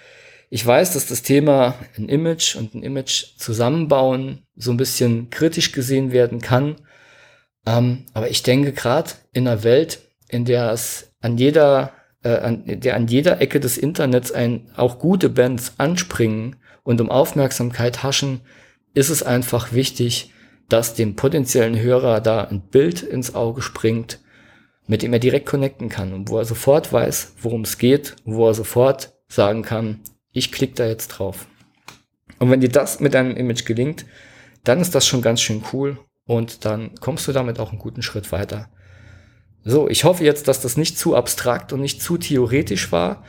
ich 0.51 0.65
weiß, 0.65 0.93
dass 0.93 1.07
das 1.07 1.23
Thema 1.23 1.75
ein 1.97 2.09
Image 2.09 2.57
und 2.57 2.75
ein 2.75 2.83
Image 2.83 3.37
zusammenbauen 3.39 4.47
so 4.55 4.71
ein 4.71 4.77
bisschen 4.77 5.31
kritisch 5.31 5.73
gesehen 5.73 6.13
werden 6.13 6.41
kann. 6.41 6.77
Ähm, 7.67 8.05
aber 8.13 8.31
ich 8.31 8.43
denke 8.43 8.73
gerade 8.73 9.13
in 9.33 9.49
einer 9.49 9.63
Welt, 9.63 10.01
in 10.29 10.45
der 10.45 10.73
es 10.73 11.13
an 11.21 11.39
jeder 11.39 11.93
äh, 12.23 12.31
an, 12.31 12.63
der 12.67 12.97
an 12.97 13.07
jeder 13.07 13.41
Ecke 13.41 13.61
des 13.61 13.79
Internets 13.79 14.33
ein, 14.33 14.71
auch 14.77 14.99
gute 14.99 15.29
Bands 15.29 15.75
anspringen 15.79 16.57
und 16.83 17.01
um 17.01 17.11
Aufmerksamkeit 17.11 18.03
haschen, 18.03 18.41
ist 18.95 19.11
es 19.11 19.23
einfach 19.23 19.73
wichtig, 19.73 20.33
dass 20.69 20.95
dem 20.95 21.17
potenziellen 21.17 21.79
Hörer 21.79 22.21
da 22.21 22.45
ein 22.45 22.61
Bild 22.61 23.03
ins 23.03 23.35
Auge 23.35 23.63
springt, 23.63 24.21
mit 24.87 25.03
dem 25.03 25.13
er 25.13 25.19
direkt 25.19 25.47
connecten 25.47 25.89
kann 25.89 26.13
und 26.13 26.31
wo 26.31 26.39
er 26.39 26.45
sofort 26.45 26.93
weiß, 26.93 27.35
worum 27.43 27.63
es 27.63 27.79
geht, 27.79 28.17
wo 28.25 28.49
er 28.49 28.55
sofort 28.55 29.13
sagen 29.29 29.63
kann, 29.63 30.01
ich 30.33 30.53
klicke 30.53 30.75
da 30.75 30.87
jetzt 30.87 31.09
drauf. 31.09 31.47
Und 32.39 32.51
wenn 32.51 32.61
dir 32.61 32.69
das 32.69 33.01
mit 33.01 33.15
deinem 33.15 33.37
Image 33.37 33.65
gelingt, 33.65 34.07
dann 34.65 34.81
ist 34.81 34.95
das 34.95 35.07
schon 35.07 35.23
ganz 35.23 35.41
schön 35.41 35.63
cool 35.73 35.99
und 36.27 36.65
dann 36.65 36.95
kommst 37.01 37.27
du 37.29 37.33
damit 37.33 37.59
auch 37.59 37.71
einen 37.71 37.79
guten 37.79 38.03
Schritt 38.03 38.33
weiter. 38.33 38.71
So, 39.65 39.89
ich 39.89 40.05
hoffe 40.05 40.25
jetzt, 40.25 40.49
dass 40.49 40.61
das 40.61 40.77
nicht 40.77 40.99
zu 40.99 41.15
abstrakt 41.15 41.73
und 41.73 41.81
nicht 41.81 42.03
zu 42.03 42.17
theoretisch 42.17 42.91
war. 42.93 43.25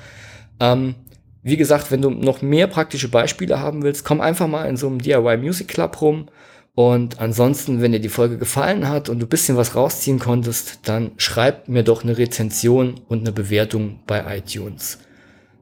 Ähm, 0.59 0.95
wie 1.41 1.57
gesagt, 1.57 1.91
wenn 1.91 2.01
du 2.01 2.09
noch 2.09 2.41
mehr 2.41 2.67
praktische 2.67 3.09
Beispiele 3.09 3.59
haben 3.59 3.83
willst, 3.83 4.03
komm 4.05 4.21
einfach 4.21 4.47
mal 4.47 4.65
in 4.65 4.77
so 4.77 4.87
einem 4.87 5.01
DIY 5.01 5.37
Music 5.37 5.67
Club 5.67 6.01
rum. 6.01 6.27
Und 6.75 7.19
ansonsten, 7.19 7.81
wenn 7.81 7.91
dir 7.91 7.99
die 7.99 8.09
Folge 8.09 8.37
gefallen 8.37 8.87
hat 8.87 9.09
und 9.09 9.19
du 9.19 9.27
bisschen 9.27 9.57
was 9.57 9.75
rausziehen 9.75 10.19
konntest, 10.19 10.87
dann 10.87 11.11
schreib 11.17 11.67
mir 11.67 11.83
doch 11.83 12.03
eine 12.03 12.17
Rezension 12.17 13.01
und 13.07 13.19
eine 13.19 13.31
Bewertung 13.31 13.99
bei 14.07 14.37
iTunes. 14.37 14.99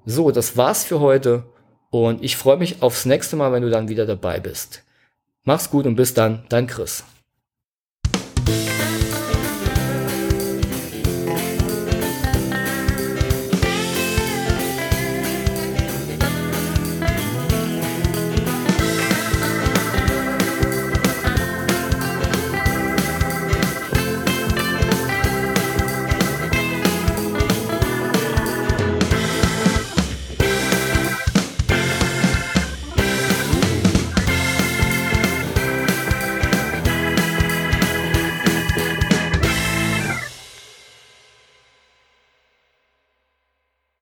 So, 0.05 0.31
das 0.31 0.57
war's 0.57 0.83
für 0.83 0.99
heute 0.99 1.45
und 1.89 2.23
ich 2.23 2.37
freue 2.37 2.57
mich 2.57 2.81
aufs 2.81 3.05
nächste 3.05 3.35
Mal, 3.35 3.51
wenn 3.51 3.63
du 3.63 3.69
dann 3.69 3.89
wieder 3.89 4.05
dabei 4.05 4.39
bist. 4.39 4.83
Mach's 5.43 5.71
gut 5.71 5.85
und 5.85 5.95
bis 5.95 6.13
dann, 6.13 6.43
dein 6.49 6.67
Chris. 6.67 7.03